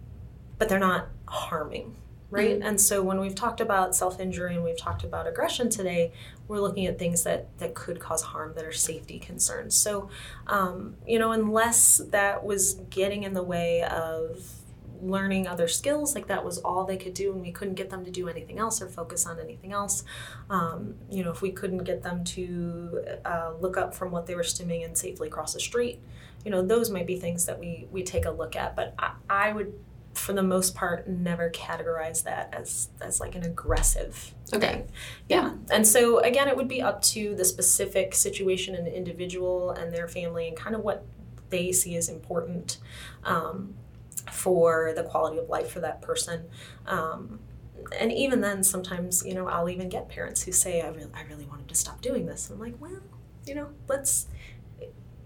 [0.58, 1.96] but they're not harming,
[2.30, 2.60] right?
[2.60, 2.68] Mm-hmm.
[2.68, 6.12] And so when we've talked about self injury and we've talked about aggression today,
[6.52, 9.74] we're looking at things that, that could cause harm that are safety concerns.
[9.74, 10.10] So,
[10.48, 14.46] um, you know, unless that was getting in the way of
[15.02, 18.06] learning other skills like that was all they could do and we couldn't get them
[18.06, 20.04] to do anything else or focus on anything else
[20.52, 24.36] um, you know if we couldn't get them to uh, look up from what they
[24.36, 26.00] were stimming and safely cross the street
[26.46, 29.14] you know those might be things that we we take a look at but i,
[29.28, 29.74] I would
[30.22, 34.92] for the most part never categorize that as as like an aggressive okay thing.
[35.28, 39.94] yeah and so again it would be up to the specific situation and individual and
[39.94, 41.06] their family and kind of what
[41.52, 42.80] they see as important
[43.24, 43.76] um,
[44.32, 46.46] for the quality of life for that person.
[46.88, 47.40] Um,
[48.00, 51.24] and even then, sometimes you know I'll even get parents who say, "I really, I
[51.24, 53.02] really want him to stop doing this." and I'm like, well,
[53.46, 54.28] you know, let's.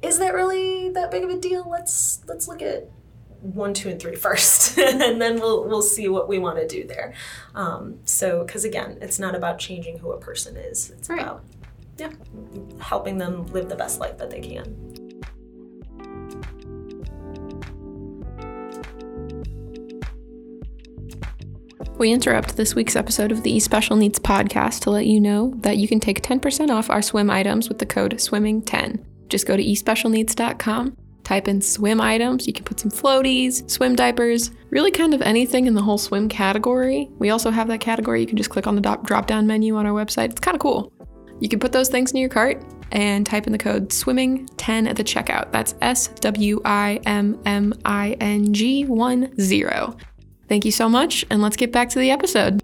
[0.01, 1.67] Is that really that big of a deal?
[1.69, 2.89] Let's let's look at
[3.41, 6.85] one, two, and three first, and then we'll we'll see what we want to do
[6.87, 7.13] there.
[7.53, 11.21] Um, so, because again, it's not about changing who a person is; it's Right.
[11.21, 11.43] about
[11.97, 12.11] yeah,
[12.79, 14.75] helping them live the best life that they can.
[21.97, 25.53] We interrupt this week's episode of the E Special Needs podcast to let you know
[25.57, 29.03] that you can take 10% off our swim items with the code SWIMMING10.
[29.29, 32.47] Just go to especialneeds.com, type in swim items.
[32.47, 36.29] You can put some floaties, swim diapers, really kind of anything in the whole swim
[36.29, 37.09] category.
[37.19, 38.21] We also have that category.
[38.21, 40.29] You can just click on the drop down menu on our website.
[40.29, 40.93] It's kind of cool.
[41.41, 44.95] You can put those things in your cart and type in the code SWIMMING10 at
[44.95, 45.51] the checkout.
[45.51, 49.97] That's S W I M M I N G 1 0.
[50.47, 52.61] Thank you so much, and let's get back to the episode.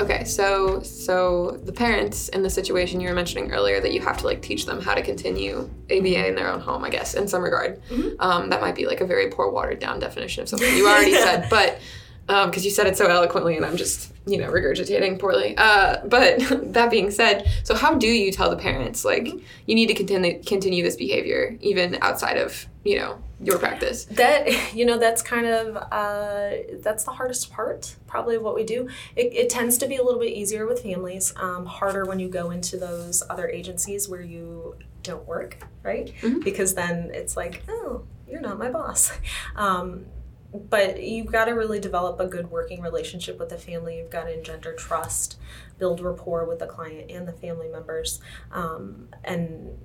[0.00, 4.16] Okay, so so the parents in the situation you were mentioning earlier that you have
[4.18, 7.28] to like teach them how to continue ABA in their own home, I guess, in
[7.28, 7.82] some regard.
[8.18, 11.12] Um, that might be like a very poor, watered down definition of something you already
[11.12, 11.78] said, but
[12.26, 15.54] because you said it so eloquently, and I'm just you know regurgitating poorly.
[15.58, 16.38] Uh, but
[16.72, 19.26] that being said, so how do you tell the parents like
[19.66, 24.04] you need to continue continue this behavior even outside of you know your practice?
[24.06, 26.50] that you know that's kind of uh,
[26.82, 30.02] that's the hardest part probably of what we do it, it tends to be a
[30.02, 34.22] little bit easier with families um, harder when you go into those other agencies where
[34.22, 36.42] you don't work right Mhm.
[36.44, 39.12] because then it's like oh you're not my boss
[39.56, 40.06] um,
[40.52, 44.24] but you've got to really develop a good working relationship with the family you've got
[44.24, 45.38] to engender trust
[45.78, 48.20] build rapport with the client and the family members
[48.52, 49.78] um, and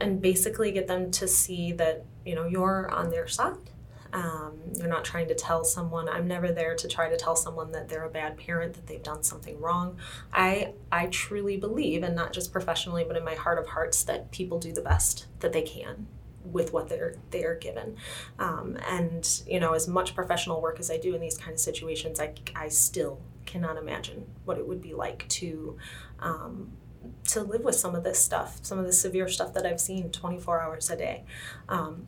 [0.00, 3.70] and basically get them to see that you know you're on their side.
[4.12, 6.08] Um, you're not trying to tell someone.
[6.08, 9.02] I'm never there to try to tell someone that they're a bad parent that they've
[9.02, 9.96] done something wrong.
[10.32, 14.30] I i truly believe and not just professionally but in my heart of hearts that
[14.32, 16.06] people do the best that they can
[16.44, 17.96] with what they're they're given.
[18.38, 21.60] Um, and you know as much professional work as i do in these kind of
[21.60, 25.76] situations i, I still cannot imagine what it would be like to
[26.20, 26.72] um,
[27.28, 30.10] to live with some of this stuff, some of the severe stuff that I've seen
[30.10, 31.24] 24 hours a day.
[31.68, 32.06] Um,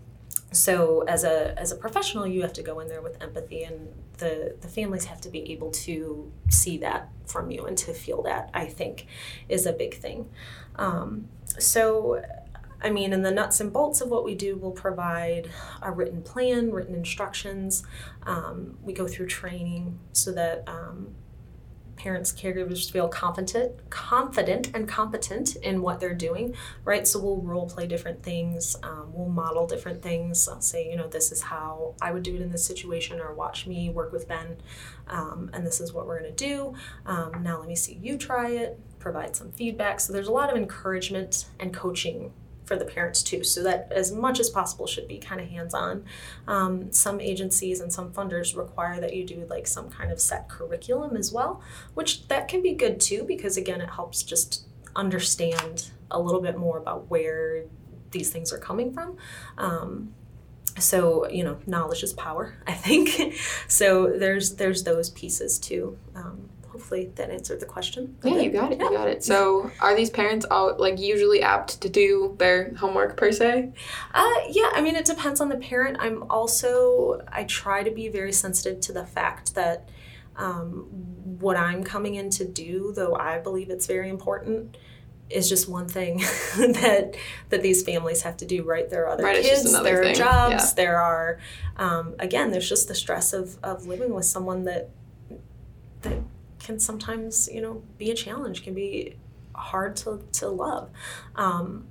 [0.53, 3.89] so as a as a professional, you have to go in there with empathy, and
[4.19, 8.23] the the families have to be able to see that from you and to feel
[8.23, 8.51] that.
[8.53, 9.07] I think
[9.49, 10.29] is a big thing.
[10.77, 11.29] Um,
[11.59, 12.23] so.
[12.85, 15.49] I mean, in the nuts and bolts of what we do, we'll provide
[15.81, 17.85] a written plan, written instructions.
[18.25, 21.15] Um, we go through training so that um,
[22.03, 27.07] parents caregivers feel confident confident and competent in what they're doing right?
[27.07, 30.49] So we'll role play different things um, we'll model different things.
[30.49, 33.35] I'll say you know this is how i would do it in this situation or
[33.35, 34.57] watch me work with ben
[35.09, 36.75] um, and this is what we're going to do.
[37.07, 40.01] Um, now let me see you try it provide some feedback.
[40.01, 42.33] So there's a lot of encouragement and coaching
[42.73, 46.05] for the parents too so that as much as possible should be kind of hands-on.
[46.49, 50.49] Um, some agencies and some funders require that you do like some kind of set
[50.49, 51.61] curriculum as well
[51.93, 56.57] which that can be good too because again it helps just understand a little bit
[56.57, 57.65] more about where
[58.11, 59.17] these things are coming from.
[59.59, 60.15] Um,
[60.79, 63.35] so you know knowledge is power i think.
[63.69, 68.45] So there's there's those pieces too um, hopefully that answered the question Yeah, bit.
[68.45, 68.79] you got it.
[68.81, 68.91] Yeah.
[68.91, 69.23] You got it.
[69.23, 73.73] So, are these parents all like usually apt to do their homework per se?
[74.15, 75.99] Uh, yeah, I mean, it depends on the parent.
[76.01, 79.89] I'm also, I try to be very sensitive to the fact that
[80.37, 80.87] um,
[81.41, 84.79] what I'm coming in to do, though I believe it's very important,
[85.29, 86.19] is just one thing
[86.57, 87.15] that
[87.51, 88.63] that these families have to do.
[88.65, 90.15] Right, there are other Right, kids, another there are thing.
[90.15, 90.73] jobs, Yeah.
[90.77, 91.39] there are,
[91.77, 94.89] um, again, there's just the stress of of living with someone that
[96.03, 96.19] that
[96.65, 99.17] can sometimes, you know, be a challenge, can be
[99.55, 100.91] hard to to love.
[101.37, 101.87] Um,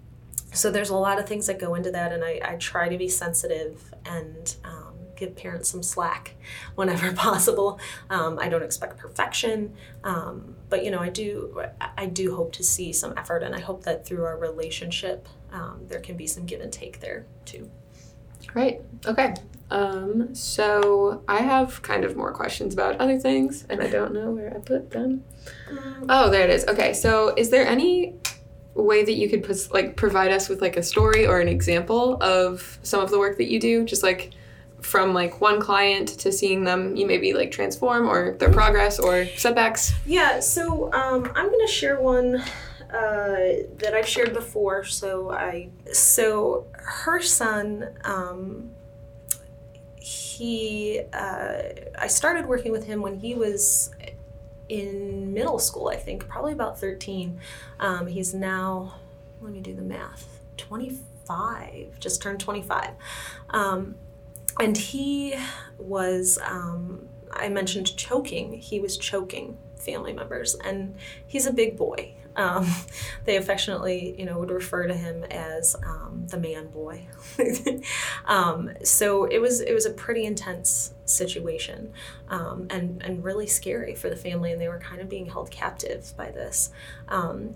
[0.54, 2.98] so there's a lot of things that go into that and i, I try to
[2.98, 6.36] be sensitive and um, give parents some slack
[6.76, 7.80] whenever possible
[8.10, 11.64] um, i don't expect perfection um, but you know i do
[11.98, 15.86] i do hope to see some effort and i hope that through our relationship um,
[15.88, 17.70] there can be some give and take there too
[18.54, 18.82] Right.
[19.06, 19.34] Okay.
[19.72, 24.32] Um, so I have kind of more questions about other things, and I don't know
[24.32, 25.24] where I put them.
[26.10, 26.68] Oh, there it is.
[26.68, 26.94] Okay.
[26.94, 28.16] So, is there any
[28.74, 32.22] way that you could put, like provide us with like a story or an example
[32.22, 34.32] of some of the work that you do, just like
[34.82, 39.26] from like one client to seeing them, you maybe like transform or their progress or
[39.38, 39.94] setbacks?
[40.06, 42.44] Yeah, so um, I'm going to share one
[42.94, 44.84] uh, that I've shared before.
[44.84, 47.88] So I so her son.
[48.04, 48.72] Um,
[50.02, 51.62] he uh,
[51.98, 53.92] I started working with him when he was
[54.68, 57.40] in middle school, I think, probably about 13.
[57.80, 58.96] Um, he's now,
[59.42, 62.92] let me do the math, 25, just turned 25.
[63.50, 63.96] Um,
[64.60, 65.36] and he
[65.78, 70.96] was, um, I mentioned choking, he was choking family members, and
[71.28, 72.14] he's a big boy.
[72.36, 72.68] Um,
[73.26, 77.08] they affectionately, you know, would refer to him as um, the man boy.
[78.26, 81.94] um, so it was it was a pretty intense situation,
[82.30, 85.52] um, and and really scary for the family, and they were kind of being held
[85.52, 86.72] captive by this.
[87.08, 87.56] Um,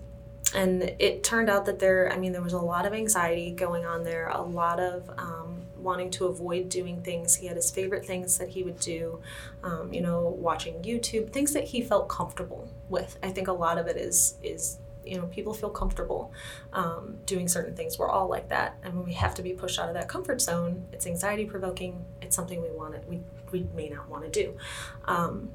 [0.54, 3.84] and it turned out that there, I mean, there was a lot of anxiety going
[3.84, 7.34] on there, a lot of um, wanting to avoid doing things.
[7.36, 9.20] He had his favorite things that he would do,
[9.64, 13.18] um, you know, watching YouTube, things that he felt comfortable with.
[13.22, 16.32] I think a lot of it is is you know people feel comfortable
[16.72, 17.98] um, doing certain things.
[17.98, 20.40] We're all like that, and when we have to be pushed out of that comfort
[20.40, 22.04] zone, it's anxiety provoking.
[22.20, 23.20] It's something we want to we
[23.52, 24.56] we may not want to do.
[25.04, 25.50] Um,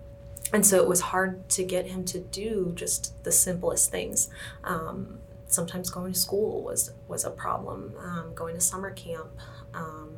[0.53, 4.29] and so it was hard to get him to do just the simplest things.
[4.63, 7.93] Um, sometimes going to school was was a problem.
[7.99, 9.27] Um, going to summer camp,
[9.73, 10.11] um,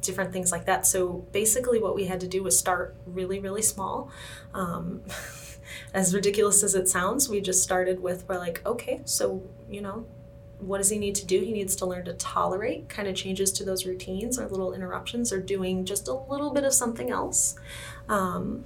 [0.00, 0.86] different things like that.
[0.86, 4.10] So basically, what we had to do was start really, really small.
[5.94, 10.06] As ridiculous as it sounds, we just started with we're like, okay, so you know,
[10.58, 11.40] what does he need to do?
[11.40, 15.32] He needs to learn to tolerate kind of changes to those routines or little interruptions
[15.32, 17.56] or doing just a little bit of something else.
[18.08, 18.64] Um,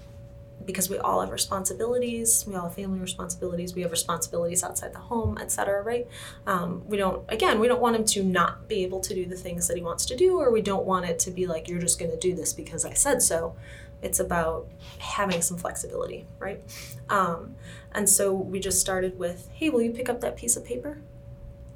[0.66, 4.98] because we all have responsibilities we all have family responsibilities we have responsibilities outside the
[4.98, 6.06] home etc right
[6.46, 9.36] um, we don't again we don't want him to not be able to do the
[9.36, 11.80] things that he wants to do or we don't want it to be like you're
[11.80, 13.54] just going to do this because i said so
[14.06, 16.62] it's about having some flexibility right
[17.08, 17.54] um,
[17.92, 20.98] and so we just started with hey will you pick up that piece of paper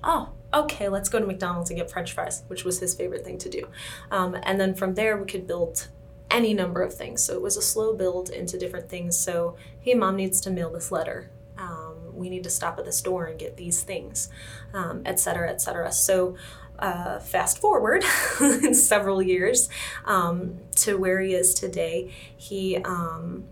[0.02, 3.38] oh okay let's go to mcdonald's and get french fries which was his favorite thing
[3.38, 3.68] to do
[4.10, 5.88] um, and then from there we could build
[6.30, 7.22] any number of things.
[7.22, 9.18] So it was a slow build into different things.
[9.18, 11.30] So, hey, mom needs to mail this letter.
[11.58, 14.30] Um, we need to stop at the store and get these things,
[14.72, 15.92] um, et cetera, et cetera.
[15.92, 16.36] So,
[16.80, 18.02] uh, fast forward
[18.72, 19.68] several years
[20.04, 22.12] um, to where he is today.
[22.36, 23.44] He um,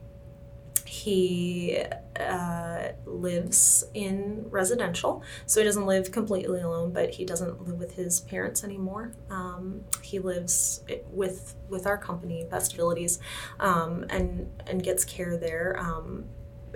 [0.85, 1.85] he
[2.19, 7.95] uh, lives in residential, so he doesn't live completely alone, but he doesn't live with
[7.95, 9.13] his parents anymore.
[9.31, 13.21] Um, he lives with with our company, Best Abilities,
[13.61, 15.79] um, and and gets care there.
[15.79, 16.25] Um,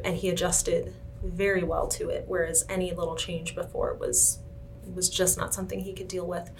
[0.05, 4.42] and he adjusted very well to it, whereas any little change before was
[4.95, 6.51] was just not something he could deal with.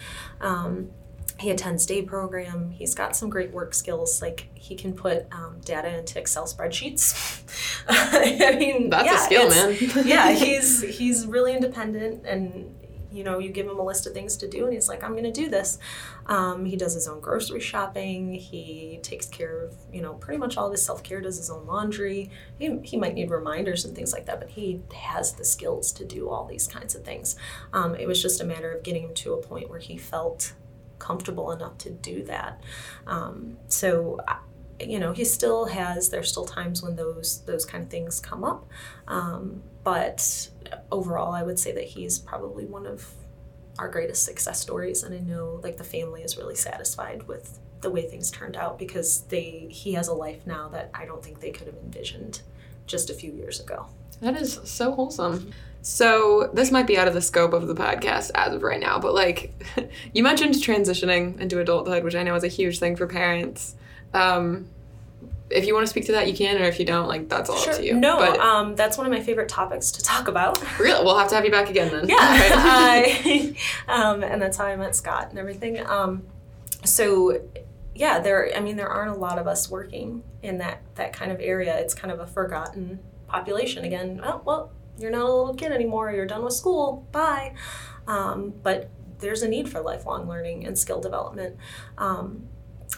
[0.41, 0.91] Um,
[1.39, 2.71] he attends day program.
[2.71, 4.23] He's got some great work skills.
[4.23, 7.43] Like he can put um, data into excel spreadsheets.
[7.89, 10.07] I mean that's yeah, a skill man.
[10.07, 12.75] Yeah he's he's really independent and
[13.13, 15.13] you know you give him a list of things to do and he's like i'm
[15.13, 15.79] going to do this.
[16.27, 18.35] Um, he does his own grocery shopping.
[18.35, 21.67] He takes care of you know pretty much all of his self-care does his own
[21.67, 22.31] laundry.
[22.59, 26.05] He, he might need reminders and things like that but he has the skills to
[26.05, 27.37] do all these kinds of things.
[27.73, 30.55] Um, it was just a matter of getting him to a point where he felt
[30.99, 32.63] comfortable enough to do that.
[33.07, 34.21] Um, so,
[34.89, 36.09] you know, he still has.
[36.09, 38.69] There's still times when those those kind of things come up,
[39.09, 40.49] um, but
[40.91, 43.09] overall, I would say that he's probably one of
[43.79, 45.03] our greatest success stories.
[45.03, 48.79] And I know, like, the family is really satisfied with the way things turned out
[48.79, 52.43] because they he has a life now that I don't think they could have envisioned
[52.87, 53.87] just a few years ago.
[54.21, 55.53] That is so wholesome.
[55.85, 59.01] So, this might be out of the scope of the podcast as of right now,
[59.01, 59.53] but like
[60.13, 63.75] you mentioned transitioning into adulthood, which I know is a huge thing for parents.
[64.15, 64.69] Um,
[65.51, 67.51] if you want to speak to that, you can, or if you don't, like that's
[67.51, 67.73] all sure.
[67.73, 67.95] up to you.
[67.95, 70.63] No, but, um, that's one of my favorite topics to talk about.
[70.79, 72.09] Really, we'll have to have you back again then.
[72.09, 73.55] Yeah, I,
[73.89, 75.85] um, and that's how I met Scott and everything.
[75.87, 76.25] Um,
[76.85, 77.41] so,
[77.95, 78.51] yeah, there.
[78.57, 81.79] I mean, there aren't a lot of us working in that that kind of area.
[81.79, 83.85] It's kind of a forgotten population.
[83.85, 87.55] Again, oh well, you're not a little kid anymore, you're done with school, bye.
[88.07, 91.57] Um, but there's a need for lifelong learning and skill development.
[91.99, 92.49] Um,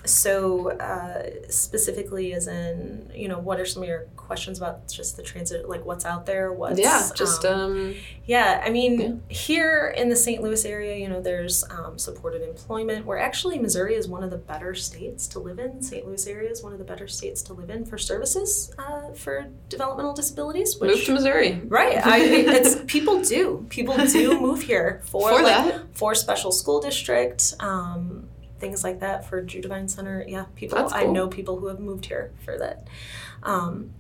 [0.04, 5.16] so uh, specifically as in you know what are some of your questions about just
[5.16, 7.94] the transit like what's out there what's yeah just um, um
[8.26, 9.12] yeah i mean yeah.
[9.28, 13.04] here in the st louis area you know there's um, supported employment.
[13.04, 15.82] Where actually missouri is one of the better states to live in.
[15.82, 19.12] St louis area is one of the better states to live in for services uh,
[19.12, 21.60] for developmental disabilities which, move to missouri.
[21.66, 23.66] Right I, it's people do.
[23.70, 25.96] People do move here for, for like, that.
[25.96, 28.28] for special school district um,
[28.58, 30.24] things like that for Judevine Center.
[30.26, 30.78] Yeah, people.
[30.78, 30.90] Cool.
[30.92, 32.88] I know people who have moved here for that.
[33.42, 33.90] Um,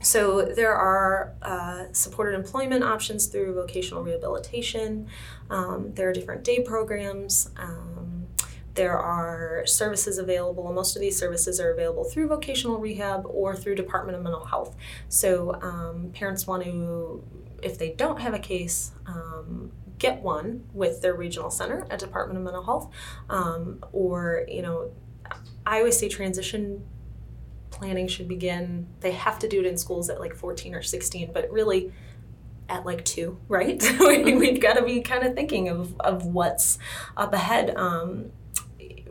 [0.00, 5.06] So there are uh, supported employment options through vocational rehabilitation.
[5.48, 7.48] Um, there are different day programs.
[7.56, 8.26] Um,
[8.74, 10.70] there are services available.
[10.72, 14.76] Most of these services are available through vocational rehab or through Department of Mental Health.
[15.08, 17.22] So um, parents want to,
[17.62, 22.38] if they don't have a case, um, get one with their regional center at Department
[22.38, 22.90] of Mental Health,
[23.30, 24.90] um, or you know,
[25.66, 26.84] I always say transition
[27.70, 28.86] planning should begin.
[29.00, 31.92] They have to do it in schools at like 14 or 16, but really
[32.68, 33.82] at like two, right?
[34.00, 36.78] We've got to be kind of thinking of, of what's
[37.16, 37.76] up ahead.
[37.76, 38.30] Um,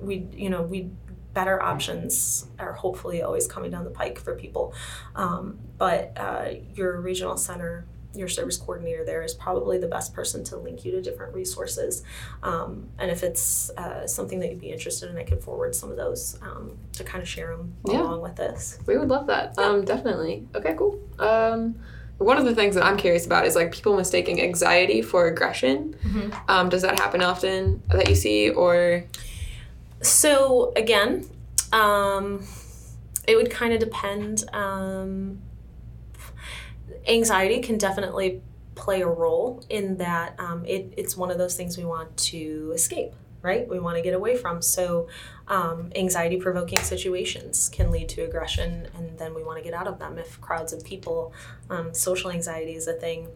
[0.01, 0.91] we, you know, we
[1.34, 4.73] better options are hopefully always coming down the pike for people.
[5.15, 10.43] Um, but uh, your regional center your service coordinator there is probably the best person
[10.45, 12.03] to link you to different resources.
[12.41, 15.89] Um, and if it's uh, something that you'd be interested in, I could forward some
[15.89, 18.01] of those um, to kind of share them yeah.
[18.01, 18.78] along with this.
[18.86, 19.55] We would love that.
[19.57, 19.66] Yeah.
[19.66, 20.47] Um, definitely.
[20.55, 20.99] Okay, cool.
[21.20, 21.76] Um,
[22.20, 25.95] one of the things that I'm curious about is like people mistaking anxiety for aggression.
[26.03, 26.32] Mm-hmm.
[26.47, 29.03] Um, does that happen often that you see, or?
[30.01, 31.28] So again,
[31.72, 32.45] um,
[33.28, 34.43] it would kind of depend.
[37.08, 38.41] Anxiety can definitely
[38.76, 42.72] play a role in that um, it, it's one of those things we want to
[42.74, 43.68] escape right?
[43.68, 44.62] We want to get away from.
[44.62, 45.10] So
[45.49, 49.86] um, anxiety provoking situations can lead to aggression and then we want to get out
[49.86, 50.18] of them.
[50.18, 51.34] If crowds of people
[51.70, 53.28] um, social anxiety is a thing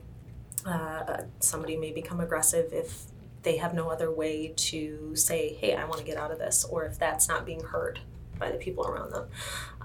[0.66, 3.04] uh, somebody may become aggressive if
[3.44, 6.66] they have no other way to say hey i want to get out of this
[6.66, 8.00] or if that's not being heard
[8.38, 9.28] by the people around them.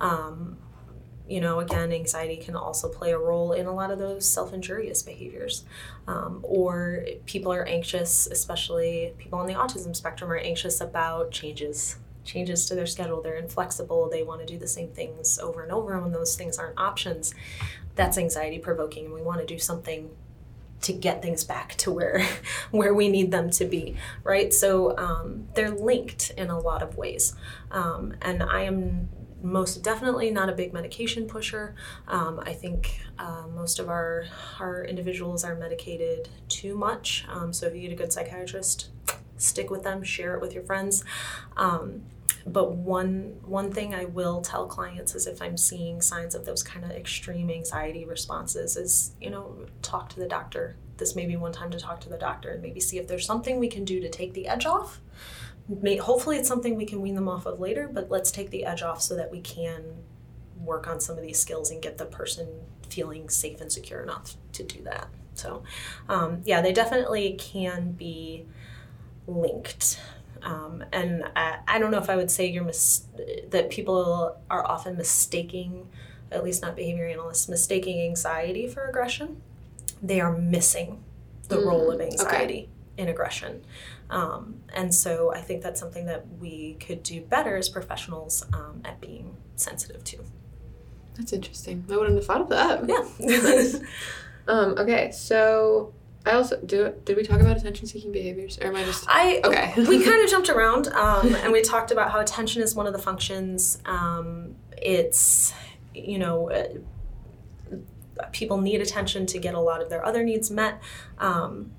[0.01, 0.59] Um,
[1.33, 4.53] you know, again, anxiety can also play a role in a lot of those self
[4.53, 5.64] injurious behaviors.
[6.07, 11.97] Um, or people are anxious, especially people on the autism spectrum, are anxious about changes.
[12.22, 13.22] Changes to their schedule.
[13.22, 14.11] They're inflexible.
[14.11, 15.95] They want to do the same things over and over.
[15.95, 17.35] And when those things aren't options,
[17.95, 19.07] that's anxiety provoking.
[19.07, 20.11] And we want to do something
[20.83, 22.26] to get things back to where
[22.70, 26.97] where we need them to be right so um, they're linked in a lot of
[26.97, 27.37] ways
[27.70, 29.09] um, and i am
[29.43, 31.74] most definitely not a big medication pusher.
[32.09, 34.24] Um, I think uh, most of our
[34.61, 37.24] our individuals are medicated too much.
[37.28, 38.90] Um, so if you get a good psychiatrist,
[39.36, 41.05] stick with them, share it with your friends.
[41.57, 42.03] Um,
[42.47, 46.62] but one one thing I will tell clients is if I'm seeing signs of those
[46.62, 50.76] kind of extreme anxiety responses, is you know talk to the doctor.
[50.97, 53.26] This may be one time to talk to the doctor and maybe see if there's
[53.26, 55.01] something we can do to take the edge off
[55.81, 58.64] may, hopefully it's something we can wean them off of later, but let's take the
[58.64, 59.83] edge off so that we can
[60.57, 62.49] work on some of these skills and get the person
[62.89, 65.09] feeling safe and secure enough to do that.
[65.35, 65.62] So,
[66.09, 68.47] um, yeah, they definitely can be
[69.27, 70.01] linked.
[70.43, 73.07] Um, and I, I, don't know if I would say you're mis-
[73.49, 75.89] that people are often mistaking,
[76.33, 79.41] at least not behavior analysts, mistaking anxiety for aggression.
[80.03, 81.03] They are missing
[81.49, 83.03] the mm, role of anxiety okay.
[83.03, 83.64] in aggression.
[84.12, 88.82] Um, and so I think that's something that we could do better as professionals um,
[88.84, 90.18] at being sensitive to.
[91.14, 91.84] That's interesting.
[91.90, 92.88] I wouldn't have thought of that.
[92.88, 93.78] Yeah.
[94.52, 95.94] um, okay, so
[96.26, 96.94] I also do.
[97.04, 99.06] Did we talk about attention-seeking behaviors, or am I just?
[99.08, 99.72] I okay.
[99.88, 102.92] we kind of jumped around, um, and we talked about how attention is one of
[102.92, 103.80] the functions.
[103.86, 105.54] Um, it's
[105.94, 106.50] you know.
[106.50, 106.64] Uh,
[108.30, 110.80] people need attention to get a lot of their other needs met.
[111.18, 111.72] Um,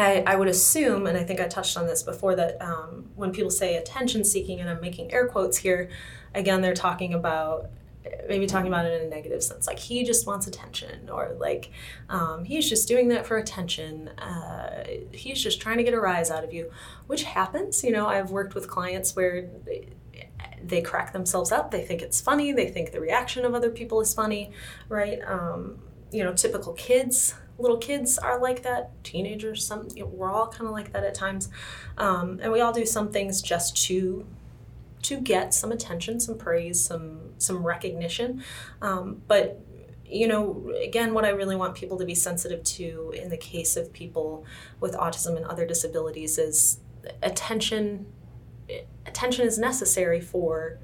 [0.00, 3.32] I, I, would assume, and I think I touched on this before, that um, when
[3.32, 5.90] people say attention seeking, and I'm making air quotes here,
[6.34, 7.70] again, they're talking about
[8.28, 11.70] maybe talking about it in a negative sense, like he just wants attention, or like
[12.08, 14.08] um, he's just doing that for attention.
[14.18, 16.70] Uh, he's just trying to get a rise out of you,
[17.06, 17.84] which happens.
[17.84, 19.48] You know, I've worked with clients where.
[19.64, 19.88] They,
[20.62, 21.70] they crack themselves up.
[21.70, 22.52] They think it's funny.
[22.52, 24.52] They think the reaction of other people is funny,
[24.90, 25.18] right?
[25.26, 25.78] Um,
[26.12, 30.48] you know, typical kids little kids are like that teenagers some you know, we're all
[30.48, 31.48] kind of like that at times.
[31.98, 34.26] Um, and we all do some things just to
[35.02, 38.42] to get some attention some praise some some recognition.
[38.82, 39.60] Um, but
[40.10, 43.76] you know again what i really want people to be sensitive to in the case
[43.76, 44.44] of people
[44.80, 46.80] with autism and other disabilities is
[47.22, 48.06] attention
[49.06, 50.78] attention is necessary for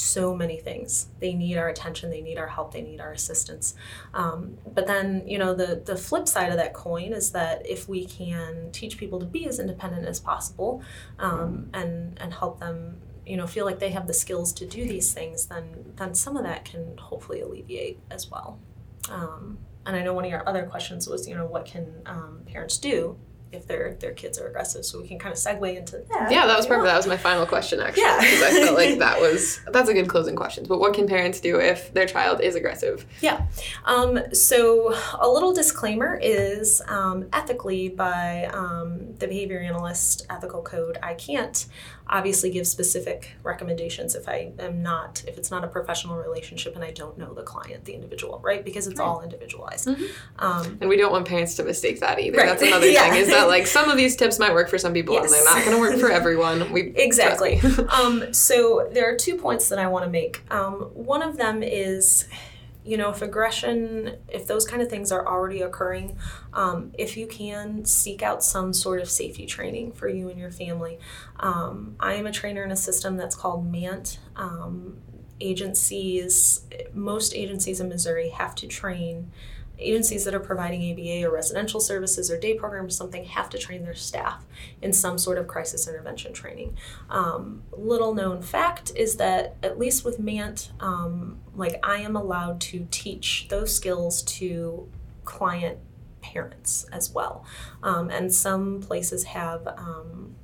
[0.00, 1.08] so many things.
[1.20, 3.74] They need our attention, they need our help, they need our assistance.
[4.14, 7.88] Um, but then, you know, the, the flip side of that coin is that if
[7.88, 10.82] we can teach people to be as independent as possible
[11.18, 12.96] um, and, and help them,
[13.26, 16.36] you know, feel like they have the skills to do these things, then, then some
[16.36, 18.58] of that can hopefully alleviate as well.
[19.10, 22.42] Um, and I know one of your other questions was, you know, what can um,
[22.46, 23.16] parents do
[23.52, 24.84] if their their kids are aggressive.
[24.84, 26.30] So we can kind of segue into that.
[26.30, 26.84] Yeah, that was perfect.
[26.84, 26.88] want.
[26.88, 28.02] That was my final question actually.
[28.02, 28.20] Yeah.
[28.20, 30.64] Because I felt like that was that's a good closing question.
[30.68, 33.04] But what can parents do if their child is aggressive?
[33.20, 33.46] Yeah.
[33.84, 40.98] Um, so a little disclaimer is um, ethically by um, the behavior analyst ethical code,
[41.02, 41.66] I can't
[42.10, 46.84] obviously give specific recommendations if I am not, if it's not a professional relationship and
[46.84, 48.64] I don't know the client, the individual, right?
[48.64, 49.06] Because it's Right.
[49.06, 49.86] all individualized.
[49.86, 50.08] Mhm.
[50.40, 52.38] Um, And we don't want parents to mistake that either.
[52.38, 52.48] Right.
[52.48, 53.08] That's another Yeah.
[53.08, 55.44] thing is that like some of these tips might work for some people and they're
[55.44, 56.72] not going to work for everyone.
[56.72, 57.60] We Exactly.
[57.88, 60.42] um, so there are two points that I want to make.
[60.50, 62.26] Um, one of them is,
[62.84, 66.16] you know, if aggression, if those kind of things are already occurring,
[66.52, 70.50] um, if you can seek out some sort of safety training for you and your
[70.50, 70.98] family.
[71.38, 74.18] Um, I am a trainer in a system that's called Mandt.
[74.36, 74.98] Um,
[75.40, 79.30] agencies, most agencies in Missouri have to train
[79.80, 83.58] agencies that are providing ABA or residential services or day programs or something have to
[83.58, 84.44] train their staff
[84.82, 86.76] in some sort of crisis intervention training.
[87.08, 92.60] Um, little known fact is that at least with Mandt, um, like I am allowed
[92.62, 94.88] to teach those skills to
[95.24, 95.78] client
[96.20, 97.44] parents as well,
[97.82, 99.66] um, and some places have.
[99.66, 100.36] Um,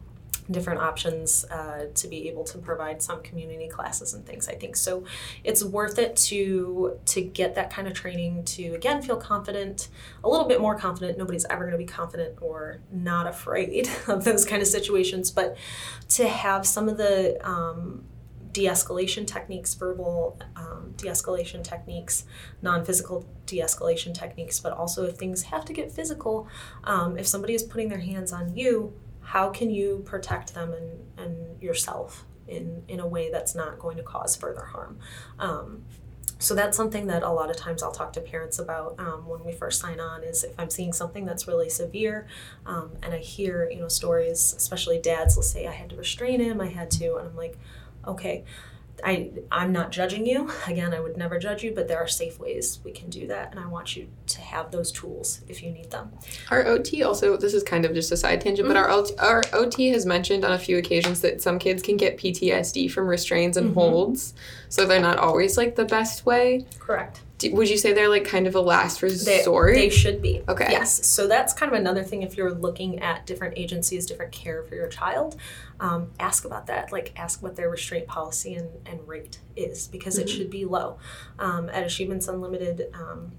[0.50, 4.76] different options uh, to be able to provide some community classes and things i think.
[4.76, 5.04] So
[5.44, 9.88] it's worth it to to get that kind of training to again feel confident
[10.24, 11.18] a little bit more confident.
[11.18, 15.56] Nobody's ever going to be confident or not afraid of those kind of situations but
[16.10, 18.04] to have some of the um,
[18.52, 22.24] de-escalation techniques verbal um, de-escalation techniques
[22.62, 26.48] non-physical de-escalation techniques but also if things have to get physical
[26.84, 28.94] um, if somebody is putting their hands on you
[29.26, 33.96] how can you protect them and, and yourself in, in a way that's not going
[33.96, 34.98] to cause further harm
[35.38, 35.82] um,
[36.38, 39.42] so that's something that a lot of times I'll talk to parents about um, when
[39.42, 40.22] we first sign on.
[40.22, 42.26] Is if I'm seeing something that's really severe,
[42.66, 46.40] um, and I hear you know stories, especially dads will say I had to restrain
[46.40, 47.58] him, I had to, and I'm like,
[48.06, 48.44] okay,
[49.04, 50.50] I I'm not judging you.
[50.66, 53.50] Again, I would never judge you, but there are safe ways we can do that,
[53.50, 56.12] and I want you to have those tools if you need them.
[56.50, 59.42] Our OT also, this is kind of just a side tangent, but our, OT, our
[59.52, 63.56] OT has mentioned on a few occasions that some kids can get PTSD from restraints
[63.56, 63.74] and Mhm.
[63.74, 64.34] holds.
[64.68, 66.64] So they're not always like the best way.
[66.78, 67.20] Correct.
[67.38, 69.74] Do, would you say they're like kind of a last resort?
[69.74, 70.42] they should be.
[70.48, 70.68] Okay.
[70.70, 71.06] Yes.
[71.06, 74.74] So that's kind of another thing if you're looking at different agencies, different care for
[74.74, 75.36] your child,
[75.78, 76.92] um, ask about that.
[76.92, 80.36] Like ask what their restraint policy and, and rate is because it Mhm.
[80.36, 80.98] should be low.
[81.38, 83.32] Um, at Achievements Unlimited, um,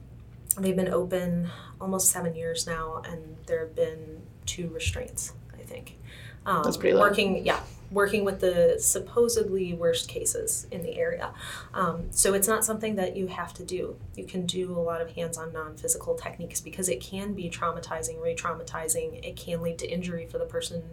[0.59, 1.49] they've been open
[1.81, 5.97] almost seven years now and there have been two restraints, I think.
[6.45, 7.01] Um, That's pretty low.
[7.01, 7.59] Working, yeah,
[7.89, 11.33] working with the supposedly worst cases in the area.
[11.73, 13.95] Um, so it's not something that you have to do.
[14.15, 19.25] You can do a lot of hands-on non-physical techniques because it can be traumatizing, re-traumatizing.
[19.25, 20.83] It can lead to injury for the person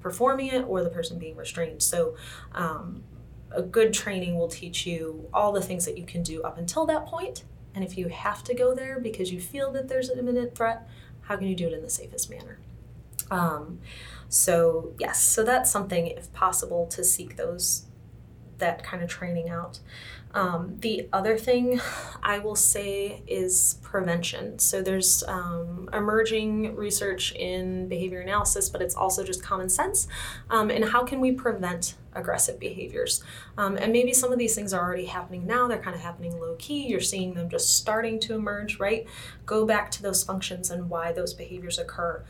[0.00, 1.82] performing it or the person being restrained.
[1.82, 2.16] So
[2.52, 3.02] um,
[3.50, 6.86] a good training will teach you all the things that you can do up until
[6.86, 7.44] that point.
[7.74, 10.88] And if you have to go there because you feel that there's an imminent threat,
[11.22, 12.58] how can you do it in the safest manner?
[13.30, 13.80] Um,
[14.28, 17.86] so yes, so that's something, if possible, to seek those
[18.58, 19.80] that kind of training out.
[20.34, 21.80] Um, the other thing
[22.22, 24.58] I will say is prevention.
[24.58, 30.08] So there's um, emerging research in behavior analysis, but it's also just common sense.
[30.50, 33.24] Um, and how can we prevent aggressive behaviors?
[33.56, 35.68] Um, and maybe some of these things are already happening now.
[35.68, 36.86] They're kind of happening low key.
[36.86, 39.06] You're seeing them just starting to emerge, right?
[39.46, 42.24] Go back to those functions and why those behaviors occur.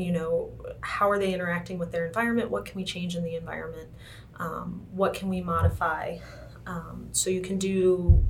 [0.00, 2.50] You know, how are they interacting with their environment?
[2.50, 3.88] What can we change in the environment?
[4.36, 6.18] Um, what can we modify?
[6.66, 8.22] Um, so you can do,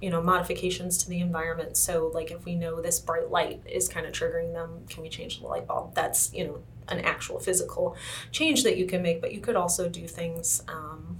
[0.00, 1.76] you know, modifications to the environment.
[1.76, 5.08] So, like if we know this bright light is kind of triggering them, can we
[5.08, 5.94] change the light bulb?
[5.94, 7.96] That's, you know, an actual physical
[8.30, 11.18] change that you can make, but you could also do things, um,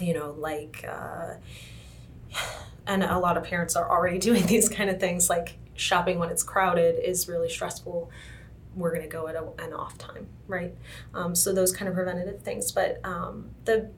[0.00, 1.34] you know, like, uh,
[2.86, 6.30] and a lot of parents are already doing these kind of things, like shopping when
[6.30, 8.10] it's crowded is really stressful
[8.78, 10.74] we're going to go at a, an off time, right?
[11.14, 12.72] Um, so those kind of preventative things.
[12.72, 13.90] But um, the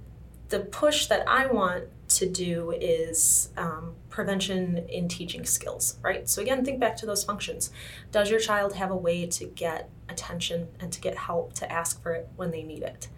[0.49, 6.28] the push that I want to do is um, prevention in teaching skills, right?
[6.28, 7.70] So again, think back to those functions.
[8.11, 12.03] Does your child have a way to get attention and to get help to ask
[12.03, 13.09] for it when they need it?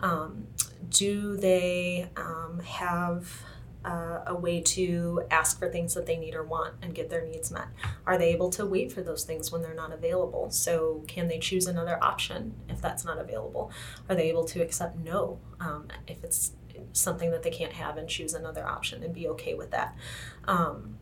[0.00, 0.46] Um,
[0.90, 3.42] do they um, have
[3.84, 7.24] uh, a way to ask for things that they need or want and get their
[7.24, 7.68] needs met?
[8.06, 10.50] Are they able to wait for those things when they're not available?
[10.50, 13.70] So, can they choose another option if that's not available?
[14.08, 16.52] Are they able to accept no um, if it's
[16.92, 19.96] something that they can't have and choose another option and be okay with that?
[20.44, 20.98] Um,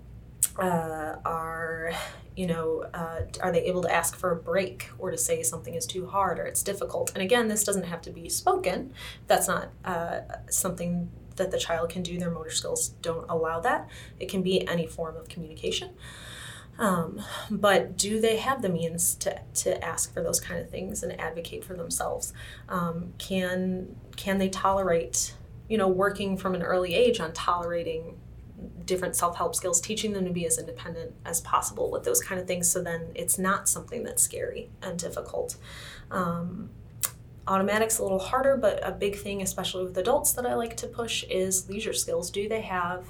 [0.59, 1.93] uh, are
[2.37, 5.75] you know uh, are they able to ask for a break or to say something
[5.75, 8.93] is too hard or it's difficult and again this doesn't have to be spoken
[9.27, 11.11] that's not uh, something
[11.41, 13.89] that the child can do their motor skills don't allow that.
[14.21, 15.91] It can be any form of communication.
[16.79, 21.03] Um, but do they have the means to, to ask for those kind of things
[21.03, 22.33] and advocate for themselves?
[22.69, 25.35] Um, can can they tolerate
[25.69, 28.19] you know working from an early age on tolerating
[28.85, 32.47] different self-help skills teaching them to be as independent as possible with those kind of
[32.47, 35.57] things so then it's not something that's scary and difficult?
[36.11, 36.71] Um,
[37.51, 40.87] automatic's a little harder but a big thing especially with adults that i like to
[40.87, 42.31] push is leisure skills.
[42.31, 43.05] Do they have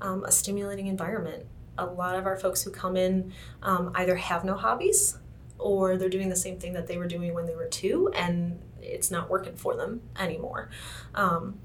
[0.00, 1.46] um, a stimulating environment?
[1.78, 3.32] A lot of our folks who come in
[3.62, 5.18] um, either have no hobbies
[5.58, 8.60] or they're doing the same thing that they were doing when they were two and
[8.80, 10.70] it's not working for them anymore.
[11.14, 11.58] Um,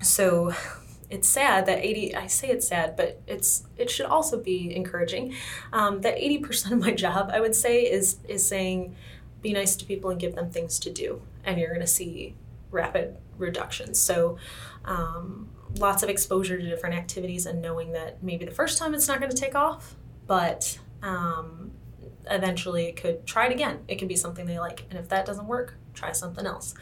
[0.00, 0.52] so
[1.10, 5.34] it's sad that 80 i say it's sad but it's it should also be encouraging.
[5.72, 8.96] Um, that 80% of my job i would say is is saying
[9.42, 12.34] be nice to people and give them things to do and you're going to see
[12.70, 13.98] rapid reductions.
[13.98, 14.38] So
[14.84, 19.08] um, lots of exposure to different activities and knowing that maybe the first time it's
[19.08, 21.72] not going to take off but um,
[22.30, 23.80] eventually it could try it again.
[23.88, 26.74] It can be something they like and if that doesn't work try something else.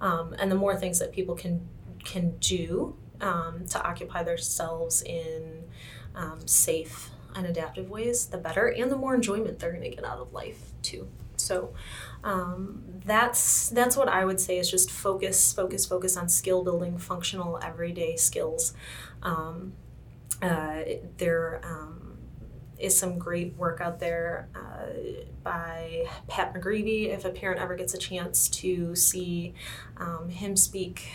[0.00, 1.68] Um, and the more things that people can
[2.04, 5.64] can do um, to occupy themselves in
[6.14, 10.04] um, safe and adaptive ways, the better, and the more enjoyment they're going to get
[10.04, 11.08] out of life too.
[11.48, 11.72] So
[12.22, 16.98] um, that's that's what I would say is just focus, focus, focus on skill building,
[16.98, 18.74] functional everyday skills.
[19.22, 19.72] Um,
[20.42, 20.82] uh,
[21.16, 22.18] there um,
[22.78, 27.08] is some great work out there uh, by Pat McGreevy.
[27.08, 29.54] If a parent ever gets a chance to see
[29.96, 31.08] um, him speak.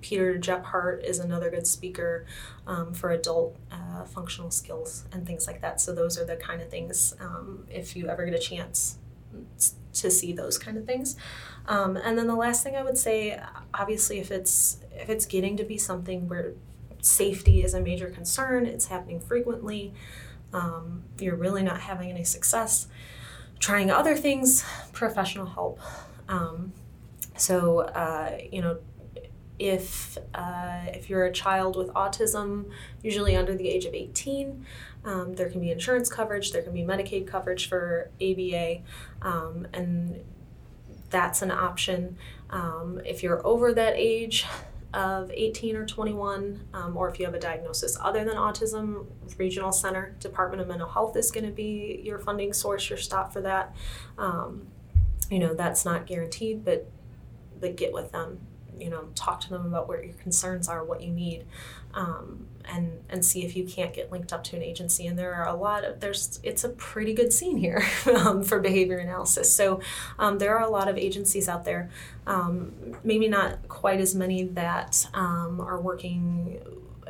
[0.00, 2.26] Peter Gerhardt is another good speaker
[2.66, 5.80] um, for adult uh, functional skills and things like that.
[5.80, 8.98] So those are the kind of things um, if you ever get a chance
[9.92, 11.16] to see those kind of things.
[11.66, 13.40] Um, and then the last thing I would say,
[13.74, 16.52] obviously, if it's if it's getting to be something where
[17.00, 19.94] safety is a major concern, it's happening frequently,
[20.52, 22.88] um, you're really not having any success.
[23.58, 25.80] Trying other things, professional help.
[26.28, 26.72] Um,
[27.36, 28.78] so, uh, you know,
[29.60, 32.70] if uh, if you're a child with autism,
[33.02, 34.64] usually under the age of 18,
[35.04, 38.78] um, there can be insurance coverage, there can be Medicaid coverage for ABA,
[39.20, 40.24] um, and
[41.10, 42.16] that's an option.
[42.48, 44.46] Um, if you're over that age
[44.94, 49.06] of 18 or 21, um, or if you have a diagnosis other than autism,
[49.36, 53.32] Regional Center, Department of Mental Health is going to be your funding source, your stop
[53.32, 53.76] for that.
[54.16, 54.68] Um,
[55.30, 56.90] you know that's not guaranteed, but
[57.60, 58.40] but get with them
[58.80, 61.44] you know talk to them about what your concerns are what you need
[61.94, 65.06] um, and and see if you can't get linked up to an agency.
[65.06, 67.82] And there are a lot of there's it's a pretty good scene here
[68.14, 69.52] um, for behavior analysis.
[69.52, 69.80] So
[70.18, 71.90] um, there are a lot of agencies out there
[72.26, 76.60] um, maybe not quite as many that um, are working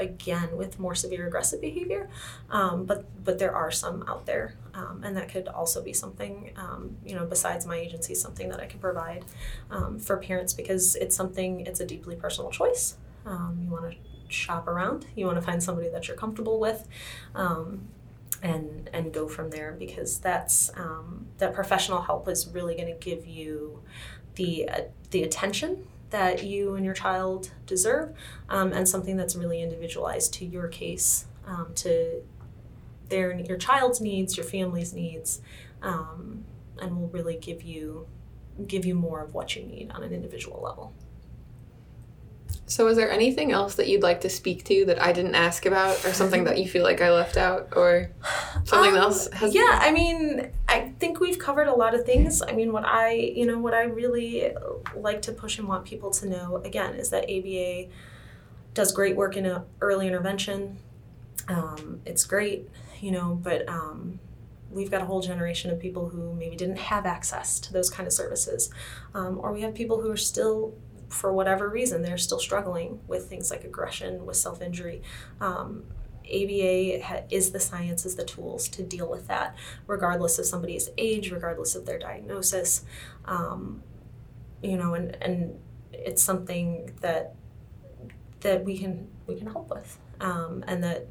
[0.01, 2.09] again with more severe aggressive behavior.
[2.51, 6.53] Um, but but there are some out there um, and that could also be something
[6.57, 9.25] um, you know besides my agency something that i can provide
[9.71, 12.97] um, for parents because it's something it's a deeply personal choice.
[13.27, 13.97] Um, you want to
[14.29, 16.87] shop around you want to find somebody that you're comfortable with
[17.35, 17.89] um,
[18.43, 20.71] and and go from there because that's
[21.39, 23.83] that professional help is really going to give you
[24.37, 24.81] the uh,
[25.11, 28.15] the attention that you and your child deserve,
[28.49, 32.23] um, and something that's really individualized to your case, um, to
[33.09, 35.41] their your child's needs, your family's needs,
[35.83, 36.45] um,
[36.81, 38.07] and will really give you
[38.67, 40.93] give you more of what you need on an individual level.
[42.67, 45.67] So, is there anything else that you'd like to speak to that I didn't ask
[45.67, 48.11] about, or something that you feel like I left out, or
[48.65, 49.29] something um, else?
[49.33, 52.43] Has yeah, I mean, I think we've covered a lot of things.
[52.43, 54.53] I mean, what I, you know, what I really
[54.95, 57.89] like to push and want people to know again is that ABA
[58.75, 60.79] does great work in early intervention.
[61.49, 62.69] Um, it's great,
[63.01, 64.21] you know, but um,
[64.71, 68.07] we've got a whole generation of people who maybe didn't have access to those kind
[68.07, 68.71] of services,
[69.15, 70.75] um, or we have people who are still
[71.09, 75.03] for whatever reason, they're still struggling with things like aggression, with self injury.
[75.41, 75.85] Um,
[76.25, 79.57] ABA is the science, is the tools to deal with that,
[79.87, 82.85] regardless of somebody's age, regardless of their diagnosis.
[83.25, 83.83] Um,
[84.63, 85.59] you know, and, and
[85.93, 87.35] it's something that
[88.41, 91.07] that we can we can help with, um, and that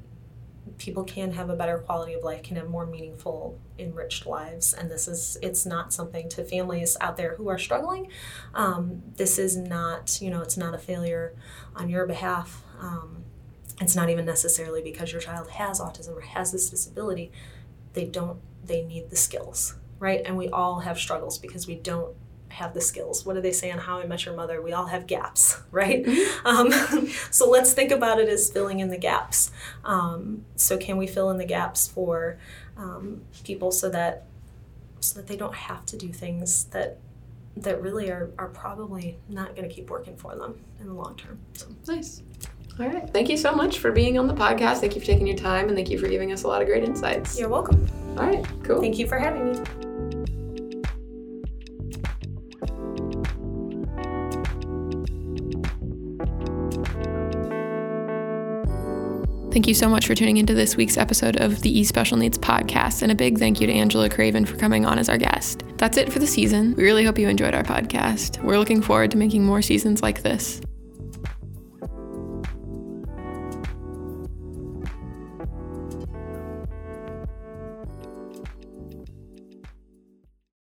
[0.78, 4.74] people can have a better quality of life, can have more meaningful, enriched lives.
[4.74, 8.10] And this is, it's not something to families out there who are struggling.
[8.54, 11.36] Um, this is not, you know, it's not a failure
[11.76, 12.64] on your behalf.
[12.80, 13.24] Um,
[13.80, 17.32] it's not even necessarily because your child has autism or has this disability.
[17.94, 20.22] They don't, they need the skills, right?
[20.26, 22.16] And we all have struggles because we don't
[22.50, 23.26] have the skills.
[23.26, 24.62] What do they say on How I Met Your Mother?
[24.62, 26.04] We all have gaps, right?
[26.04, 26.48] Mm-hmm.
[26.48, 29.52] Um, so let's think about it as filling in the gaps.
[29.84, 32.38] Um, so can we fill in the gaps for
[32.78, 34.26] um, people so that
[35.02, 36.98] so that they don't have to do things that
[37.56, 41.16] that really are, are probably not going to keep working for them in the long
[41.16, 41.40] term.
[41.54, 41.68] So.
[41.88, 42.22] Nice.
[42.80, 43.10] All right.
[43.12, 44.78] Thank you so much for being on the podcast.
[44.78, 46.68] Thank you for taking your time and thank you for giving us a lot of
[46.68, 47.38] great insights.
[47.38, 47.86] You're welcome.
[48.18, 48.46] All right.
[48.64, 48.80] Cool.
[48.80, 49.60] Thank you for having me.
[59.52, 62.38] Thank you so much for tuning into this week's episode of the E Special Needs
[62.38, 65.64] podcast, and a big thank you to Angela Craven for coming on as our guest.
[65.76, 66.76] That's it for the season.
[66.76, 68.42] We really hope you enjoyed our podcast.
[68.42, 70.62] We're looking forward to making more seasons like this.